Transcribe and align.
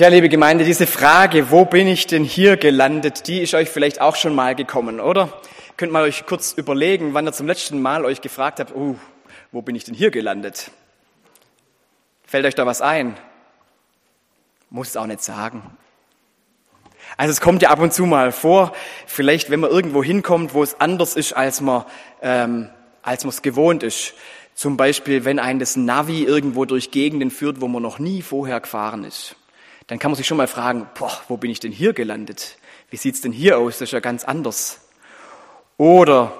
Ja, 0.00 0.08
liebe 0.08 0.30
Gemeinde, 0.30 0.64
diese 0.64 0.86
Frage, 0.86 1.50
wo 1.50 1.66
bin 1.66 1.86
ich 1.86 2.06
denn 2.06 2.24
hier 2.24 2.56
gelandet, 2.56 3.26
die 3.26 3.42
ist 3.42 3.52
euch 3.52 3.68
vielleicht 3.68 4.00
auch 4.00 4.16
schon 4.16 4.34
mal 4.34 4.54
gekommen, 4.54 4.98
oder? 4.98 5.30
Könnt 5.76 5.92
mal 5.92 6.04
euch 6.04 6.24
kurz 6.24 6.54
überlegen, 6.54 7.12
wann 7.12 7.28
ihr 7.28 7.34
zum 7.34 7.46
letzten 7.46 7.82
Mal 7.82 8.06
euch 8.06 8.22
gefragt 8.22 8.60
habt, 8.60 8.74
uh, 8.74 8.96
wo 9.52 9.60
bin 9.60 9.76
ich 9.76 9.84
denn 9.84 9.94
hier 9.94 10.10
gelandet? 10.10 10.70
Fällt 12.24 12.46
euch 12.46 12.54
da 12.54 12.64
was 12.64 12.80
ein? 12.80 13.14
Muss 14.70 14.88
es 14.88 14.96
auch 14.96 15.04
nicht 15.04 15.22
sagen. 15.22 15.76
Also 17.18 17.32
es 17.32 17.42
kommt 17.42 17.60
ja 17.60 17.68
ab 17.68 17.80
und 17.80 17.92
zu 17.92 18.06
mal 18.06 18.32
vor, 18.32 18.72
vielleicht 19.06 19.50
wenn 19.50 19.60
man 19.60 19.68
irgendwo 19.68 20.02
hinkommt, 20.02 20.54
wo 20.54 20.62
es 20.62 20.80
anders 20.80 21.14
ist, 21.14 21.34
als 21.34 21.60
man 21.60 21.84
ähm, 22.22 22.70
als 23.02 23.24
man 23.24 23.32
es 23.34 23.42
gewohnt 23.42 23.82
ist. 23.82 24.14
Zum 24.54 24.78
Beispiel, 24.78 25.26
wenn 25.26 25.38
ein 25.38 25.58
das 25.58 25.76
Navi 25.76 26.22
irgendwo 26.24 26.64
durch 26.64 26.90
Gegenden 26.90 27.30
führt, 27.30 27.60
wo 27.60 27.68
man 27.68 27.82
noch 27.82 27.98
nie 27.98 28.22
vorher 28.22 28.60
gefahren 28.60 29.04
ist 29.04 29.36
dann 29.90 29.98
kann 29.98 30.12
man 30.12 30.16
sich 30.16 30.28
schon 30.28 30.36
mal 30.36 30.46
fragen, 30.46 30.86
boah, 30.96 31.10
wo 31.26 31.36
bin 31.36 31.50
ich 31.50 31.58
denn 31.58 31.72
hier 31.72 31.92
gelandet? 31.92 32.58
Wie 32.90 32.96
sieht's 32.96 33.22
denn 33.22 33.32
hier 33.32 33.58
aus? 33.58 33.78
Das 33.78 33.88
ist 33.88 33.92
ja 33.92 33.98
ganz 33.98 34.22
anders. 34.22 34.82
Oder 35.78 36.32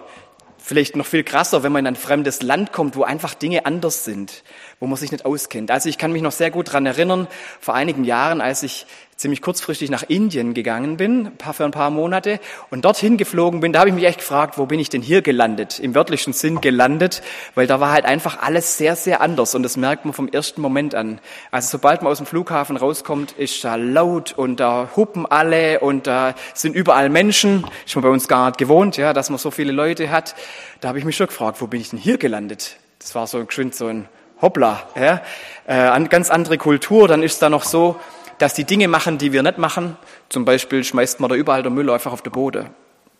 vielleicht 0.56 0.94
noch 0.94 1.04
viel 1.04 1.24
krasser, 1.24 1.64
wenn 1.64 1.72
man 1.72 1.80
in 1.80 1.88
ein 1.88 1.96
fremdes 1.96 2.42
Land 2.42 2.70
kommt, 2.70 2.94
wo 2.94 3.02
einfach 3.02 3.34
Dinge 3.34 3.66
anders 3.66 4.04
sind, 4.04 4.44
wo 4.78 4.86
man 4.86 4.96
sich 4.96 5.10
nicht 5.10 5.24
auskennt. 5.24 5.72
Also 5.72 5.88
ich 5.88 5.98
kann 5.98 6.12
mich 6.12 6.22
noch 6.22 6.30
sehr 6.30 6.52
gut 6.52 6.72
dran 6.72 6.86
erinnern, 6.86 7.26
vor 7.58 7.74
einigen 7.74 8.04
Jahren, 8.04 8.40
als 8.40 8.62
ich 8.62 8.86
ziemlich 9.20 9.42
kurzfristig 9.42 9.90
nach 9.90 10.02
Indien 10.08 10.54
gegangen 10.54 10.96
bin, 10.96 11.30
für 11.52 11.64
ein 11.66 11.72
paar 11.72 11.90
Monate, 11.90 12.40
und 12.70 12.86
dorthin 12.86 13.18
geflogen 13.18 13.60
bin, 13.60 13.70
da 13.70 13.80
habe 13.80 13.90
ich 13.90 13.94
mich 13.94 14.04
echt 14.04 14.20
gefragt, 14.20 14.56
wo 14.56 14.64
bin 14.64 14.80
ich 14.80 14.88
denn 14.88 15.02
hier 15.02 15.20
gelandet? 15.20 15.78
Im 15.78 15.94
wörtlichen 15.94 16.32
Sinn 16.32 16.62
gelandet, 16.62 17.22
weil 17.54 17.66
da 17.66 17.80
war 17.80 17.92
halt 17.92 18.06
einfach 18.06 18.40
alles 18.40 18.78
sehr, 18.78 18.96
sehr 18.96 19.20
anders 19.20 19.54
und 19.54 19.62
das 19.62 19.76
merkt 19.76 20.06
man 20.06 20.14
vom 20.14 20.26
ersten 20.26 20.62
Moment 20.62 20.94
an. 20.94 21.20
Also 21.50 21.68
sobald 21.72 22.00
man 22.00 22.10
aus 22.10 22.16
dem 22.16 22.24
Flughafen 22.24 22.78
rauskommt, 22.78 23.32
ist 23.32 23.62
da 23.62 23.74
laut 23.74 24.32
und 24.32 24.58
da 24.58 24.88
hupen 24.96 25.26
alle 25.26 25.80
und 25.80 26.06
da 26.06 26.34
sind 26.54 26.74
überall 26.74 27.10
Menschen. 27.10 27.66
Ist 27.84 27.96
man 27.96 28.02
bei 28.02 28.08
uns 28.08 28.26
gar 28.26 28.46
nicht 28.46 28.58
gewohnt, 28.58 28.96
ja, 28.96 29.12
dass 29.12 29.28
man 29.28 29.38
so 29.38 29.50
viele 29.50 29.72
Leute 29.72 30.10
hat. 30.10 30.34
Da 30.80 30.88
habe 30.88 30.98
ich 30.98 31.04
mich 31.04 31.16
schon 31.16 31.26
gefragt, 31.26 31.60
wo 31.60 31.66
bin 31.66 31.82
ich 31.82 31.90
denn 31.90 31.98
hier 31.98 32.16
gelandet? 32.16 32.78
Das 32.98 33.14
war 33.14 33.26
so 33.26 33.44
geschwind 33.44 33.74
so 33.74 33.86
ein 33.86 34.08
Hoppla, 34.40 34.88
ja, 34.96 35.20
äh, 35.66 36.04
ganz 36.06 36.30
andere 36.30 36.56
Kultur. 36.56 37.06
Dann 37.06 37.22
ist 37.22 37.42
da 37.42 37.50
noch 37.50 37.64
so, 37.64 37.96
dass 38.40 38.54
die 38.54 38.64
Dinge 38.64 38.88
machen, 38.88 39.18
die 39.18 39.32
wir 39.32 39.42
nicht 39.42 39.58
machen. 39.58 39.96
Zum 40.30 40.44
Beispiel 40.44 40.82
schmeißt 40.82 41.20
man 41.20 41.28
da 41.28 41.36
überall 41.36 41.62
der 41.62 41.70
Müll 41.70 41.90
einfach 41.90 42.12
auf 42.12 42.22
den 42.22 42.32
Boden. 42.32 42.70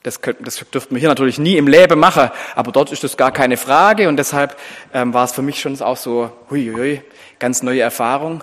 Das, 0.03 0.23
könnten, 0.23 0.45
das 0.45 0.57
dürften 0.73 0.95
wir 0.95 0.99
hier 0.99 1.11
natürlich 1.11 1.39
nie 1.39 1.59
im 1.59 1.69
Leben 1.69 2.01
machen, 2.01 2.31
aber 2.57 2.73
dort 2.73 2.91
ist 2.91 3.05
das 3.05 3.19
gar 3.19 3.33
keine 3.33 3.59
Frage 3.59 4.09
und 4.09 4.17
deshalb 4.17 4.57
ähm, 4.95 5.13
war 5.13 5.25
es 5.25 5.33
für 5.33 5.43
mich 5.43 5.61
schon 5.61 5.79
auch 5.83 5.99
so, 5.99 6.33
hui, 6.49 6.73
hui, 6.75 7.03
ganz 7.39 7.63
neue 7.63 7.83
Erfahrung. 7.83 8.43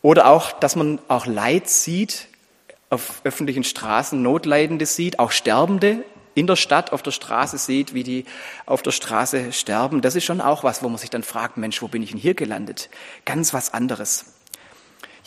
Oder 0.00 0.28
auch, 0.28 0.52
dass 0.52 0.76
man 0.76 0.98
auch 1.08 1.26
Leid 1.26 1.68
sieht 1.68 2.28
auf 2.88 3.20
öffentlichen 3.24 3.64
Straßen, 3.64 4.22
Notleidende 4.22 4.86
sieht, 4.86 5.18
auch 5.18 5.30
Sterbende 5.30 6.04
in 6.34 6.46
der 6.46 6.56
Stadt 6.56 6.92
auf 6.92 7.02
der 7.02 7.10
Straße 7.10 7.58
sieht, 7.58 7.92
wie 7.92 8.02
die 8.02 8.24
auf 8.64 8.80
der 8.80 8.92
Straße 8.92 9.52
sterben. 9.52 10.00
Das 10.00 10.14
ist 10.14 10.24
schon 10.24 10.40
auch 10.40 10.64
was, 10.64 10.82
wo 10.82 10.88
man 10.88 10.96
sich 10.96 11.10
dann 11.10 11.22
fragt, 11.22 11.58
Mensch, 11.58 11.82
wo 11.82 11.88
bin 11.88 12.02
ich 12.02 12.12
denn 12.12 12.18
hier 12.18 12.34
gelandet? 12.34 12.88
Ganz 13.26 13.52
was 13.52 13.74
anderes. 13.74 14.37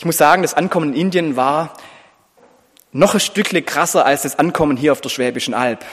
Ich 0.02 0.06
muss 0.06 0.18
sagen, 0.18 0.42
das 0.42 0.56
Ankommen 0.56 0.94
in 0.96 1.00
Indien 1.00 1.36
war 1.36 1.76
noch 2.92 3.14
ein 3.14 3.20
Stückchen 3.20 3.64
krasser 3.64 4.04
als 4.04 4.24
das 4.24 4.40
Ankommen 4.40 4.76
hier 4.76 4.94
auf 4.94 5.02
der 5.02 5.10
Schwäbischen 5.10 5.54
Alb. 5.54 5.86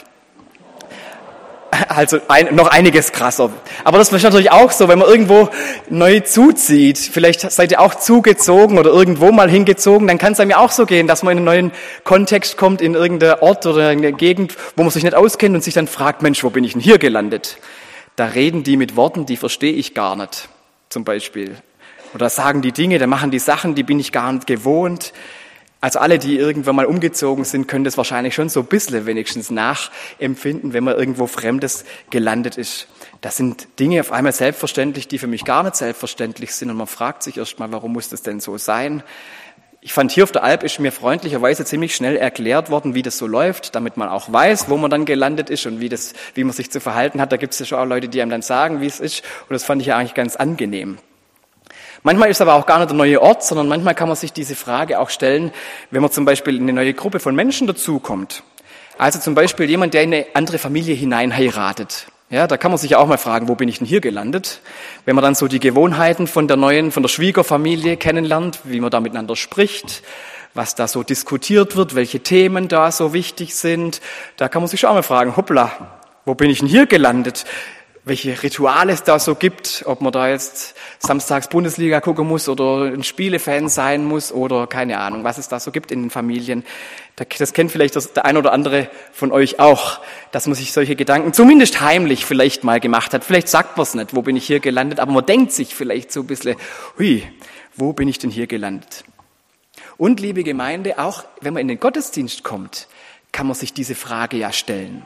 Also 1.88 2.18
ein, 2.26 2.54
noch 2.54 2.68
einiges 2.68 3.12
krasser. 3.12 3.52
Aber 3.84 3.98
das 3.98 4.10
ist 4.10 4.24
natürlich 4.24 4.50
auch 4.50 4.72
so, 4.72 4.88
wenn 4.88 4.98
man 4.98 5.06
irgendwo 5.06 5.50
neu 5.90 6.20
zuzieht, 6.20 6.96
vielleicht 6.96 7.40
seid 7.52 7.70
ihr 7.70 7.82
auch 7.82 7.96
zugezogen 7.96 8.78
oder 8.78 8.88
irgendwo 8.88 9.30
mal 9.30 9.50
hingezogen, 9.50 10.08
dann 10.08 10.16
kann 10.16 10.32
es 10.32 10.40
einem 10.40 10.52
ja 10.52 10.56
auch 10.56 10.72
so 10.72 10.86
gehen, 10.86 11.06
dass 11.06 11.22
man 11.22 11.32
in 11.32 11.38
einen 11.40 11.44
neuen 11.44 11.72
Kontext 12.04 12.56
kommt, 12.56 12.80
in 12.80 12.94
irgendeiner 12.94 13.42
Ort 13.42 13.66
oder 13.66 13.92
in 13.92 14.00
der 14.00 14.12
Gegend, 14.12 14.56
wo 14.74 14.84
man 14.84 14.90
sich 14.90 15.04
nicht 15.04 15.14
auskennt 15.14 15.54
und 15.54 15.62
sich 15.62 15.74
dann 15.74 15.86
fragt, 15.86 16.22
Mensch, 16.22 16.42
wo 16.42 16.48
bin 16.48 16.64
ich 16.64 16.72
denn 16.72 16.80
hier 16.80 16.96
gelandet? 16.96 17.58
Da 18.16 18.24
reden 18.24 18.62
die 18.62 18.78
mit 18.78 18.97
Worten, 18.97 19.26
die 19.26 19.36
verstehe 19.36 19.74
ich 19.74 19.92
gar 19.92 20.16
nicht, 20.16 20.48
zum 20.88 21.04
Beispiel. 21.04 21.58
Oder 22.14 22.30
sagen 22.30 22.62
die 22.62 22.72
Dinge, 22.72 22.98
dann 22.98 23.10
machen 23.10 23.30
die 23.30 23.38
Sachen, 23.38 23.74
die 23.74 23.82
bin 23.82 24.00
ich 24.00 24.12
gar 24.12 24.32
nicht 24.32 24.46
gewohnt. 24.46 25.12
Also 25.80 26.00
alle, 26.00 26.19
die 26.19 26.36
irgendwann 26.36 26.74
mal 26.74 26.86
umgezogen 26.86 27.44
sind, 27.44 27.69
können 27.69 27.84
das 27.84 27.96
wahrscheinlich 27.96 28.34
schon 28.34 28.48
so 28.48 28.60
ein 28.60 28.66
bisschen 28.66 29.06
wenigstens 29.06 29.50
nachempfinden, 29.50 30.72
wenn 30.72 30.82
man 30.82 30.97
irgendwo 30.97 31.28
Fremdes 31.28 31.84
gelandet 32.10 32.56
ist. 32.56 32.88
Das 33.20 33.36
sind 33.36 33.68
Dinge 33.78 34.00
auf 34.00 34.10
einmal 34.10 34.32
selbstverständlich, 34.32 35.06
die 35.06 35.18
für 35.18 35.28
mich 35.28 35.44
gar 35.44 35.62
nicht 35.62 35.76
selbstverständlich 35.76 36.52
sind. 36.52 36.70
Und 36.70 36.76
man 36.78 36.88
fragt 36.88 37.22
sich 37.22 37.38
erst 37.38 37.60
mal, 37.60 37.70
warum 37.70 37.92
muss 37.92 38.08
das 38.08 38.22
denn 38.22 38.41
so 38.41 38.58
sein? 38.58 39.04
Ich 39.80 39.92
fand 39.92 40.10
hier 40.10 40.24
auf 40.24 40.32
der 40.32 40.42
Alp 40.42 40.64
ist 40.64 40.80
mir 40.80 40.91
freundlicherweise 40.91 41.64
ziemlich 41.64 41.94
schnell 41.94 42.16
erklärt 42.16 42.68
worden, 42.68 42.97
wie 42.97 43.02
das 43.02 43.16
so 43.16 43.28
läuft, 43.28 43.76
damit 43.76 43.97
man 43.97 44.08
auch 44.08 44.32
weiß, 44.32 44.68
wo 44.68 44.76
man 44.76 44.91
dann 44.91 45.04
gelandet 45.04 45.48
ist 45.48 45.66
und 45.66 45.78
wie, 45.78 45.88
das, 45.88 46.14
wie 46.34 46.42
man 46.42 46.52
sich 46.52 46.72
zu 46.72 46.80
verhalten 46.80 47.20
hat. 47.20 47.30
Da 47.30 47.36
gibt 47.36 47.52
es 47.52 47.60
ja 47.60 47.66
schon 47.66 47.78
auch 47.78 47.84
Leute, 47.84 48.08
die 48.08 48.20
einem 48.20 48.32
dann 48.32 48.42
sagen, 48.42 48.80
wie 48.80 48.86
es 48.86 48.98
ist. 48.98 49.22
Und 49.48 49.54
das 49.54 49.62
fand 49.62 49.80
ich 49.80 49.88
ja 49.88 49.97
eigentlich 49.97 50.14
ganz 50.14 50.34
angenehm. 50.34 50.98
Manchmal 52.03 52.31
ist 52.31 52.41
aber 52.41 52.54
auch 52.54 52.66
gar 52.66 52.78
nicht 52.78 52.91
der 52.91 52.97
neue 52.97 53.20
Ort, 53.20 53.42
sondern 53.44 53.69
manchmal 53.69 53.94
kann 53.94 54.09
man 54.09 54.16
sich 54.16 54.32
diese 54.32 54.54
Frage 54.54 55.00
auch 55.00 55.10
stellen, 55.10 55.53
wenn 55.91 56.03
man 56.03 56.10
zum 56.10 56.25
Beispiel 56.25 56.56
in 56.56 56.62
eine 56.62 56.72
neue 56.72 56.94
Gruppe 56.94 57.20
von 57.20 57.34
Menschen 57.34 57.66
dazukommt. 57.66 58.42
Also 58.98 59.19
zum 59.19 59.34
Beispiel 59.34 59.69
jemand, 59.69 59.94
der 59.94 60.03
in 60.03 60.14
eine 60.14 60.26
andere 60.34 60.59
Familie 60.59 60.94
hinein 60.94 61.36
heiratet. 61.36 62.06
Ja, 62.31 62.47
da 62.47 62.59
kann 62.59 62.70
man 62.70 62.78
sich 62.78 62.91
ja 62.91 62.98
auch 62.98 63.06
mal 63.06 63.16
fragen, 63.16 63.48
wo 63.48 63.54
bin 63.54 63.69
ich 63.69 63.78
denn 63.78 63.86
hier 63.86 64.00
gelandet? 64.00 64.60
Wenn 65.06 65.14
man 65.14 65.22
dann 65.22 65.34
so 65.34 65.48
die 65.48 65.60
Gewohnheiten 65.60 66.26
von 66.26 66.47
der 66.47 66.59
neuen, 66.59 66.92
von 66.92 67.03
der 67.03 67.09
Schwiegerfamilie 67.09 67.97
kennenlernt, 67.97 68.60
wie 68.65 68.80
man 68.80 68.91
da 68.91 69.00
miteinander 69.00 69.34
spricht, 69.34 70.03
was 70.53 70.75
da 70.75 70.88
so 70.88 71.03
diskutiert 71.03 71.76
wird, 71.76 71.94
welche 71.94 72.20
Themen 72.20 72.69
da 72.69 72.92
so 72.92 73.15
wichtig 73.15 73.54
sind, 73.54 74.03
da 74.36 74.48
kann 74.48 74.60
man 74.60 74.69
sich 74.69 74.80
schon 74.80 74.91
auch 74.91 74.94
mal 74.94 75.03
fragen, 75.03 75.36
hoppla, 75.36 75.72
wo 76.26 76.34
bin 76.34 76.50
ich 76.50 76.59
denn 76.59 76.69
hier 76.69 76.86
gelandet? 76.86 77.47
Welche 78.08 78.42
Rituale 78.42 78.92
es 78.92 79.02
da 79.04 79.19
so 79.19 79.34
gibt, 79.34 79.84
ob 79.86 80.00
man 80.00 80.12
da 80.12 80.28
jetzt 80.28 80.74
samstags 80.98 81.48
Bundesliga 81.48 82.00
gucken 82.00 82.26
muss 82.26 82.48
oder 82.48 82.84
ein 82.84 83.04
Spielefan 83.04 83.69
sein 83.69 84.04
muss 84.04 84.32
oder 84.32 84.66
keine 84.66 84.98
Ahnung, 84.98 85.24
was 85.24 85.38
es 85.38 85.48
da 85.48 85.60
so 85.60 85.70
gibt 85.70 85.92
in 85.92 86.02
den 86.02 86.10
Familien. 86.10 86.64
Das 87.16 87.52
kennt 87.52 87.72
vielleicht 87.72 87.94
der 88.16 88.24
ein 88.24 88.36
oder 88.36 88.52
andere 88.52 88.88
von 89.12 89.32
euch 89.32 89.60
auch, 89.60 90.00
dass 90.30 90.47
man 90.47 90.54
sich 90.54 90.72
solche 90.72 90.97
Gedanken 90.97 91.32
zumindest 91.32 91.80
heimlich 91.80 92.24
vielleicht 92.24 92.64
mal 92.64 92.80
gemacht 92.80 93.12
hat. 93.12 93.24
Vielleicht 93.24 93.48
sagt 93.48 93.76
man 93.76 93.82
es 93.82 93.94
nicht, 93.94 94.14
wo 94.14 94.22
bin 94.22 94.36
ich 94.36 94.47
hier 94.47 94.60
gelandet, 94.60 95.00
aber 95.00 95.12
man 95.12 95.26
denkt 95.26 95.52
sich 95.52 95.74
vielleicht 95.74 96.12
so 96.12 96.20
ein 96.20 96.26
bisschen, 96.26 96.56
hui, 96.98 97.24
wo 97.74 97.92
bin 97.92 98.08
ich 98.08 98.18
denn 98.18 98.30
hier 98.30 98.47
gelandet? 98.47 99.04
Und 99.97 100.20
liebe 100.20 100.44
Gemeinde, 100.44 100.98
auch 100.98 101.24
wenn 101.41 101.54
man 101.54 101.62
in 101.62 101.68
den 101.68 101.80
Gottesdienst 101.80 102.44
kommt, 102.44 102.88
kann 103.32 103.47
man 103.47 103.56
sich 103.56 103.72
diese 103.72 103.94
Frage 103.94 104.36
ja 104.36 104.52
stellen. 104.52 105.04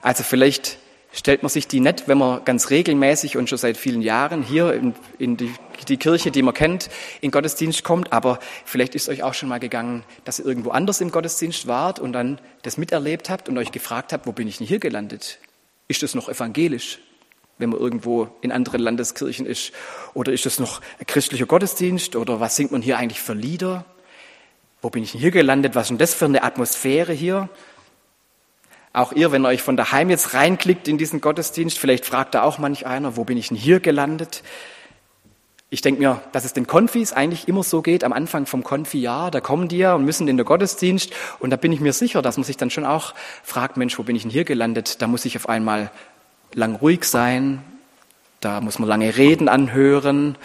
Also 0.00 0.22
vielleicht 0.22 0.78
stellt 1.14 1.42
man 1.42 1.48
sich 1.48 1.66
die 1.68 1.80
nicht, 1.80 2.08
wenn 2.08 2.18
man 2.18 2.44
ganz 2.44 2.70
regelmäßig 2.70 3.36
und 3.36 3.48
schon 3.48 3.58
seit 3.58 3.76
vielen 3.76 4.02
Jahren 4.02 4.42
hier 4.42 4.74
in, 4.74 4.94
in 5.18 5.36
die, 5.36 5.52
die, 5.88 5.96
Kirche, 5.96 6.30
die 6.30 6.42
man 6.42 6.54
kennt, 6.54 6.90
in 7.20 7.30
Gottesdienst 7.30 7.84
kommt, 7.84 8.12
aber 8.12 8.40
vielleicht 8.64 8.94
ist 8.94 9.08
euch 9.08 9.22
auch 9.22 9.34
schon 9.34 9.48
mal 9.48 9.60
gegangen, 9.60 10.04
dass 10.24 10.40
ihr 10.40 10.44
irgendwo 10.44 10.70
anders 10.70 11.00
im 11.00 11.10
Gottesdienst 11.10 11.66
wart 11.66 12.00
und 12.00 12.12
dann 12.12 12.40
das 12.62 12.76
miterlebt 12.76 13.30
habt 13.30 13.48
und 13.48 13.56
euch 13.56 13.70
gefragt 13.70 14.12
habt, 14.12 14.26
wo 14.26 14.32
bin 14.32 14.48
ich 14.48 14.58
denn 14.58 14.66
hier 14.66 14.80
gelandet? 14.80 15.38
Ist 15.86 16.02
das 16.02 16.14
noch 16.14 16.28
evangelisch, 16.28 16.98
wenn 17.58 17.70
man 17.70 17.78
irgendwo 17.78 18.28
in 18.40 18.50
anderen 18.50 18.80
Landeskirchen 18.80 19.46
ist? 19.46 19.72
Oder 20.14 20.32
ist 20.32 20.46
das 20.46 20.58
noch 20.58 20.80
ein 20.98 21.06
christlicher 21.06 21.46
Gottesdienst? 21.46 22.16
Oder 22.16 22.40
was 22.40 22.56
singt 22.56 22.72
man 22.72 22.82
hier 22.82 22.98
eigentlich 22.98 23.20
für 23.20 23.34
Lieder? 23.34 23.84
Wo 24.82 24.90
bin 24.90 25.04
ich 25.04 25.12
denn 25.12 25.20
hier 25.20 25.30
gelandet? 25.30 25.74
Was 25.74 25.84
ist 25.84 25.90
denn 25.90 25.98
das 25.98 26.14
für 26.14 26.24
eine 26.24 26.42
Atmosphäre 26.42 27.12
hier? 27.12 27.48
Auch 28.94 29.12
ihr, 29.12 29.32
wenn 29.32 29.44
ihr 29.44 29.48
euch 29.48 29.60
von 29.60 29.76
daheim 29.76 30.08
jetzt 30.08 30.34
reinklickt 30.34 30.86
in 30.86 30.98
diesen 30.98 31.20
Gottesdienst, 31.20 31.80
vielleicht 31.80 32.06
fragt 32.06 32.36
da 32.36 32.44
auch 32.44 32.58
manch 32.58 32.86
einer, 32.86 33.16
wo 33.16 33.24
bin 33.24 33.36
ich 33.36 33.48
denn 33.48 33.56
hier 33.56 33.80
gelandet? 33.80 34.44
Ich 35.68 35.80
denke 35.80 36.00
mir, 36.00 36.20
dass 36.30 36.44
es 36.44 36.52
den 36.52 36.68
Konfis 36.68 37.12
eigentlich 37.12 37.48
immer 37.48 37.64
so 37.64 37.82
geht, 37.82 38.04
am 38.04 38.12
Anfang 38.12 38.46
vom 38.46 38.62
Konfi-Jahr, 38.62 39.32
da 39.32 39.40
kommen 39.40 39.66
die 39.66 39.78
ja 39.78 39.94
und 39.94 40.04
müssen 40.04 40.28
in 40.28 40.36
den 40.36 40.46
Gottesdienst 40.46 41.12
und 41.40 41.50
da 41.50 41.56
bin 41.56 41.72
ich 41.72 41.80
mir 41.80 41.92
sicher, 41.92 42.22
dass 42.22 42.36
man 42.36 42.44
sich 42.44 42.56
dann 42.56 42.70
schon 42.70 42.84
auch 42.84 43.14
fragt, 43.42 43.76
Mensch, 43.76 43.98
wo 43.98 44.04
bin 44.04 44.14
ich 44.14 44.22
denn 44.22 44.30
hier 44.30 44.44
gelandet? 44.44 45.02
Da 45.02 45.08
muss 45.08 45.24
ich 45.24 45.36
auf 45.36 45.48
einmal 45.48 45.90
lang 46.52 46.76
ruhig 46.76 47.02
sein, 47.02 47.64
da 48.38 48.60
muss 48.60 48.78
man 48.78 48.88
lange 48.88 49.16
Reden 49.16 49.48
anhören, 49.48 50.38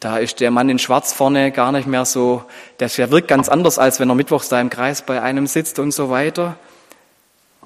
da 0.00 0.18
ist 0.18 0.40
der 0.40 0.50
Mann 0.50 0.68
in 0.68 0.80
Schwarz 0.80 1.12
vorne 1.12 1.52
gar 1.52 1.70
nicht 1.70 1.86
mehr 1.86 2.04
so, 2.04 2.42
der 2.80 2.90
wirkt 3.12 3.28
ganz 3.28 3.48
anders, 3.48 3.78
als 3.78 4.00
wenn 4.00 4.10
er 4.10 4.16
mittwochs 4.16 4.48
da 4.48 4.60
im 4.60 4.70
Kreis 4.70 5.02
bei 5.02 5.22
einem 5.22 5.46
sitzt 5.46 5.78
und 5.78 5.92
so 5.92 6.10
weiter. 6.10 6.56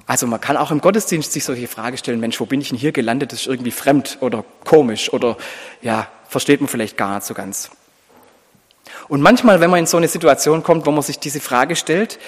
Also 0.07 0.25
man 0.25 0.39
kann 0.39 0.55
auch 0.55 0.71
im 0.71 0.79
Gottesdienst 0.79 1.33
sich 1.33 1.43
solche 1.43 1.67
Fragen 1.67 1.97
stellen, 1.97 2.21
Mensch, 2.21 2.39
wo 2.39 2.45
bin 2.45 2.61
ich 2.61 2.69
denn 2.69 2.77
hier 2.77 2.93
gelandet? 2.93 3.33
Das 3.33 3.41
ist 3.41 3.47
irgendwie 3.47 3.71
fremd 3.71 4.17
oder 4.21 4.45
komisch 4.63 5.11
oder 5.11 5.35
ja, 5.81 6.07
versteht 6.29 6.61
man 6.61 6.69
vielleicht 6.69 6.95
gar 6.95 7.15
nicht 7.15 7.27
so 7.27 7.33
ganz. 7.33 7.69
Und 9.09 9.21
manchmal, 9.21 9.59
wenn 9.59 9.69
man 9.69 9.81
in 9.81 9.85
so 9.85 9.97
eine 9.97 10.07
Situation 10.07 10.63
kommt, 10.63 10.85
wo 10.85 10.91
man 10.91 11.03
sich 11.03 11.19
diese 11.19 11.41
Frage 11.41 11.75
stellt, 11.75 12.19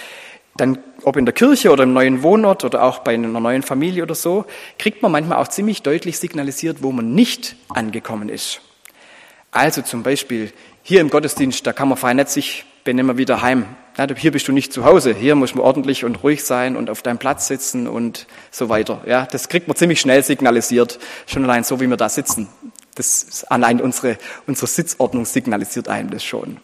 dann, 0.58 0.80
ob 1.04 1.16
in 1.16 1.26
der 1.26 1.34
Kirche 1.34 1.72
oder 1.72 1.84
im 1.84 1.94
neuen 1.94 2.22
Wohnort 2.22 2.66
oder 2.66 2.84
auch 2.84 3.00
bei 3.00 3.14
einer 3.14 3.28
neuen 3.28 3.64
Familie 3.64 4.04
oder 4.04 4.16
so, 4.16 4.46
kriegt 4.78 5.02
man 5.02 5.14
manchmal 5.14 5.38
auch 5.38 5.48
ziemlich 5.48 5.82
deutlich 5.82 6.20
signalisiert, 6.20 6.84
wo 6.84 6.92
man 6.92 7.14
nicht 7.16 7.56
angekommen 7.70 8.28
ist. 8.28 8.60
Also 9.52 9.82
zum 9.84 10.04
Beispiel 10.04 10.52
hier 10.84 11.00
im 11.00 11.10
Gottesdienst, 11.10 11.66
da 11.66 11.72
kann 11.72 11.88
man 11.88 11.98
fein 11.98 12.18
nicht 12.18 12.30
sich 12.30 12.66
bin 12.84 12.98
immer 12.98 13.18
wieder 13.18 13.42
heim. 13.42 13.66
Ja, 14.00 14.08
hier 14.16 14.32
bist 14.32 14.48
du 14.48 14.54
nicht 14.54 14.72
zu 14.72 14.86
Hause. 14.86 15.14
Hier 15.14 15.36
muss 15.36 15.54
man 15.54 15.66
ordentlich 15.66 16.06
und 16.06 16.24
ruhig 16.24 16.46
sein 16.46 16.78
und 16.78 16.90
auf 16.90 17.02
deinem 17.02 17.18
Platz 17.18 17.48
sitzen 17.48 17.86
und 17.86 18.28
so 18.50 18.70
weiter. 18.70 19.02
Ja, 19.06 19.28
das 19.30 19.50
kriegt 19.50 19.68
man 19.68 19.76
ziemlich 19.76 20.00
schnell 20.00 20.24
signalisiert. 20.24 21.00
Schon 21.28 21.44
allein 21.44 21.66
so, 21.66 21.82
wie 21.82 21.88
wir 21.88 21.98
da 21.98 22.08
sitzen. 22.08 22.48
Das 22.96 23.44
allein 23.50 23.82
unsere, 23.82 24.18
unsere 24.48 24.68
Sitzordnung 24.68 25.26
signalisiert 25.26 25.90
einem 25.90 26.12
das 26.12 26.24
schon. 26.24 26.62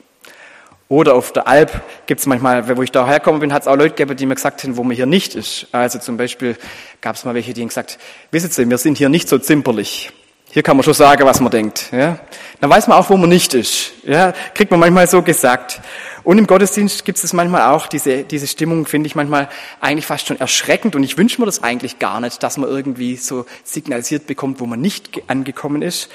Oder 0.88 1.14
auf 1.16 1.34
der 1.34 1.46
Alp 1.46 1.82
gibt 2.06 2.22
es 2.22 2.26
manchmal, 2.26 2.78
wo 2.78 2.82
ich 2.84 2.94
da 2.94 3.06
herkomme 3.06 3.40
bin, 3.40 3.52
hat 3.52 3.64
es 3.64 3.68
auch 3.68 3.76
Leute 3.76 3.96
gegeben, 3.96 4.16
die 4.16 4.28
mir 4.28 4.36
gesagt 4.36 4.64
haben, 4.64 4.78
wo 4.78 4.86
man 4.86 4.96
hier 4.96 5.06
nicht 5.06 5.36
ist. 5.36 5.68
Also 5.74 6.00
zum 6.00 6.16
Beispiel 6.16 6.56
gab 7.02 7.18
es 7.18 7.26
mal 7.26 7.34
welche, 7.34 7.54
die 7.54 7.60
haben 7.60 7.68
gesagt, 7.68 8.00
wissen 8.32 8.50
Sie, 8.50 8.70
wir 8.70 8.78
sind 8.78 8.98
hier 8.98 9.10
nicht 9.10 9.28
so 9.28 9.40
zimperlich. 9.40 10.14
Hier 10.52 10.64
kann 10.64 10.78
man 10.78 10.84
schon 10.84 10.94
sagen, 10.94 11.26
was 11.26 11.42
man 11.42 11.52
denkt. 11.52 11.90
Ja? 11.92 12.20
Dann 12.62 12.70
weiß 12.70 12.88
man 12.88 12.98
auch, 12.98 13.10
wo 13.10 13.18
man 13.18 13.30
nicht 13.30 13.54
ist. 13.54 13.92
Ja? 14.04 14.34
Kriegt 14.54 14.72
man 14.72 14.80
manchmal 14.80 15.08
so 15.08 15.22
gesagt. 15.22 15.82
Und 16.24 16.38
im 16.38 16.48
Gottesdienst 16.48 17.06
gibt 17.06 17.24
es 17.24 17.34
manchmal 17.34 17.70
auch, 17.72 17.88
diese, 17.88 18.24
diese 18.24 18.48
Stimmung 18.48 18.86
finde 18.86 19.08
ich 19.08 19.16
manchmal 19.16 19.50
eigentlich 19.80 20.06
fast 20.06 20.28
schon 20.28 20.40
erschreckend. 20.40 20.96
Und 20.96 21.04
ich 21.04 21.18
wünsche 21.18 21.40
mir 21.42 21.46
das 21.46 21.62
eigentlich 21.62 22.00
gar 22.00 22.20
nicht, 22.22 22.42
dass 22.42 22.58
man 22.58 22.70
irgendwie 22.70 23.16
so 23.16 23.46
signalisiert 23.64 24.28
bekommt, 24.28 24.60
wo 24.60 24.66
man 24.66 24.82
nicht 24.82 25.22
angekommen 25.28 25.82
ist. 25.82 26.10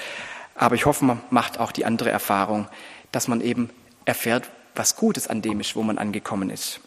Aber 0.55 0.75
ich 0.75 0.85
hoffe, 0.85 1.05
man 1.05 1.21
macht 1.29 1.59
auch 1.59 1.71
die 1.71 1.85
andere 1.85 2.09
Erfahrung, 2.09 2.67
dass 3.11 3.27
man 3.27 3.41
eben 3.41 3.69
erfährt, 4.05 4.49
was 4.75 4.95
Gutes 4.95 5.27
an 5.27 5.41
dem 5.41 5.59
ist, 5.59 5.75
wo 5.75 5.83
man 5.83 5.97
angekommen 5.97 6.49
ist. 6.49 6.81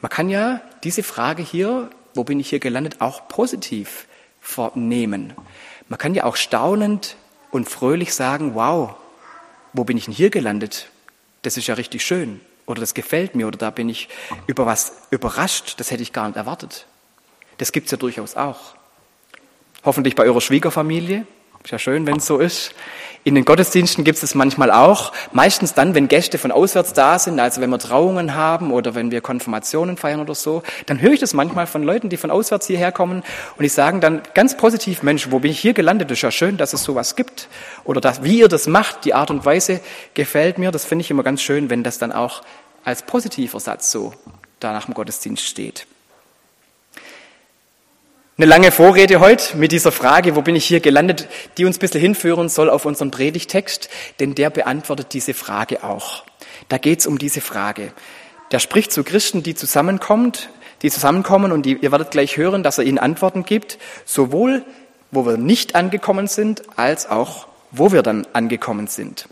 Man 0.00 0.10
kann 0.10 0.28
ja 0.28 0.60
diese 0.84 1.02
Frage 1.02 1.42
hier, 1.42 1.90
wo 2.14 2.24
bin 2.24 2.40
ich 2.40 2.50
hier 2.50 2.58
gelandet, 2.58 2.96
auch 3.00 3.28
positiv 3.28 4.06
vornehmen. 4.40 5.32
Man 5.88 5.98
kann 5.98 6.14
ja 6.14 6.24
auch 6.24 6.36
staunend 6.36 7.16
und 7.50 7.68
fröhlich 7.68 8.14
sagen, 8.14 8.54
wow, 8.54 8.94
wo 9.72 9.84
bin 9.84 9.96
ich 9.96 10.04
denn 10.04 10.14
hier 10.14 10.30
gelandet? 10.30 10.88
Das 11.42 11.56
ist 11.56 11.66
ja 11.66 11.74
richtig 11.74 12.04
schön. 12.04 12.40
Oder 12.66 12.80
das 12.80 12.94
gefällt 12.94 13.34
mir. 13.34 13.46
Oder 13.46 13.56
da 13.56 13.70
bin 13.70 13.88
ich 13.88 14.08
über 14.46 14.66
was 14.66 14.92
überrascht. 15.10 15.74
Das 15.78 15.90
hätte 15.90 16.02
ich 16.02 16.12
gar 16.12 16.26
nicht 16.26 16.36
erwartet. 16.36 16.86
Das 17.56 17.72
gibt 17.72 17.86
es 17.86 17.90
ja 17.90 17.96
durchaus 17.96 18.36
auch. 18.36 18.74
Hoffentlich 19.84 20.14
bei 20.14 20.24
eurer 20.24 20.40
Schwiegerfamilie. 20.40 21.26
Ist 21.64 21.70
ja 21.70 21.78
schön, 21.78 22.06
wenn 22.06 22.18
es 22.18 22.26
so 22.26 22.38
ist. 22.38 22.74
In 23.24 23.34
den 23.34 23.44
Gottesdiensten 23.44 24.04
gibt 24.04 24.16
es 24.18 24.22
es 24.22 24.34
manchmal 24.34 24.70
auch. 24.70 25.12
Meistens 25.32 25.74
dann, 25.74 25.94
wenn 25.94 26.08
Gäste 26.08 26.38
von 26.38 26.52
auswärts 26.52 26.92
da 26.92 27.18
sind, 27.18 27.40
also 27.40 27.60
wenn 27.60 27.70
wir 27.70 27.78
Trauungen 27.78 28.34
haben 28.34 28.72
oder 28.72 28.94
wenn 28.94 29.10
wir 29.10 29.20
Konfirmationen 29.20 29.96
feiern 29.96 30.20
oder 30.20 30.34
so, 30.34 30.62
dann 30.86 31.00
höre 31.00 31.12
ich 31.12 31.20
das 31.20 31.34
manchmal 31.34 31.66
von 31.66 31.82
Leuten, 31.82 32.08
die 32.08 32.16
von 32.16 32.30
auswärts 32.30 32.66
hierher 32.66 32.92
kommen 32.92 33.22
und 33.56 33.62
die 33.62 33.68
sagen 33.68 34.00
dann 34.00 34.22
ganz 34.34 34.56
positiv, 34.56 35.02
Mensch, 35.02 35.30
wo 35.30 35.40
bin 35.40 35.50
ich 35.50 35.60
hier 35.60 35.74
gelandet? 35.74 36.10
Ist 36.10 36.22
ja 36.22 36.30
schön, 36.30 36.56
dass 36.56 36.72
es 36.72 36.84
sowas 36.84 37.16
gibt. 37.16 37.48
Oder 37.84 38.00
dass, 38.00 38.22
wie 38.22 38.38
ihr 38.38 38.48
das 38.48 38.66
macht, 38.66 39.04
die 39.04 39.14
Art 39.14 39.30
und 39.30 39.44
Weise 39.44 39.80
gefällt 40.14 40.58
mir. 40.58 40.70
Das 40.70 40.84
finde 40.84 41.02
ich 41.02 41.10
immer 41.10 41.22
ganz 41.22 41.42
schön, 41.42 41.70
wenn 41.70 41.82
das 41.82 41.98
dann 41.98 42.12
auch 42.12 42.42
als 42.84 43.02
positiver 43.02 43.60
Satz 43.60 43.90
so 43.90 44.14
da 44.60 44.72
nach 44.72 44.86
dem 44.86 44.94
Gottesdienst 44.94 45.44
steht. 45.44 45.86
Eine 48.40 48.46
lange 48.46 48.70
Vorrede 48.70 49.18
heute 49.18 49.56
mit 49.56 49.72
dieser 49.72 49.90
Frage, 49.90 50.36
wo 50.36 50.42
bin 50.42 50.54
ich 50.54 50.64
hier 50.64 50.78
gelandet, 50.78 51.26
die 51.56 51.64
uns 51.64 51.76
ein 51.76 51.80
bisschen 51.80 52.00
hinführen 52.00 52.48
soll 52.48 52.70
auf 52.70 52.84
unseren 52.84 53.10
Predigtext, 53.10 53.88
denn 54.20 54.36
der 54.36 54.48
beantwortet 54.50 55.08
diese 55.12 55.34
Frage 55.34 55.82
auch. 55.82 56.22
Da 56.68 56.78
geht 56.78 57.00
es 57.00 57.08
um 57.08 57.18
diese 57.18 57.40
Frage. 57.40 57.92
Der 58.52 58.60
spricht 58.60 58.92
zu 58.92 59.02
Christen, 59.02 59.42
die 59.42 59.56
zusammenkommt, 59.56 60.50
die 60.82 60.90
zusammenkommen 60.92 61.50
und 61.50 61.66
die, 61.66 61.78
ihr 61.78 61.90
werdet 61.90 62.12
gleich 62.12 62.36
hören, 62.36 62.62
dass 62.62 62.78
er 62.78 62.84
ihnen 62.84 62.98
Antworten 62.98 63.42
gibt, 63.42 63.76
sowohl 64.04 64.64
wo 65.10 65.26
wir 65.26 65.36
nicht 65.36 65.74
angekommen 65.74 66.28
sind, 66.28 66.62
als 66.76 67.10
auch 67.10 67.48
wo 67.72 67.90
wir 67.90 68.04
dann 68.04 68.24
angekommen 68.34 68.86
sind. 68.86 69.26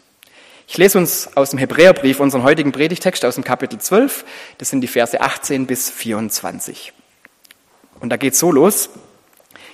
Ich 0.67 0.79
lese 0.79 0.99
uns 0.99 1.37
aus 1.37 1.51
dem 1.51 1.61
Hebräerbrief 1.61 2.19
unseren 2.19 2.43
heutigen 2.43 2.73
Predigtext 2.73 3.25
aus 3.25 3.37
dem 3.37 3.45
Kapitel 3.45 3.79
12, 3.79 4.25
das 4.59 4.69
sind 4.69 4.81
die 4.81 4.89
Verse 4.89 5.21
18 5.21 5.69
bis 5.69 5.91
24. 5.91 6.93
Und 8.01 8.11
da 8.11 8.17
geht 8.17 8.35
so 8.35 8.53
los. 8.53 8.91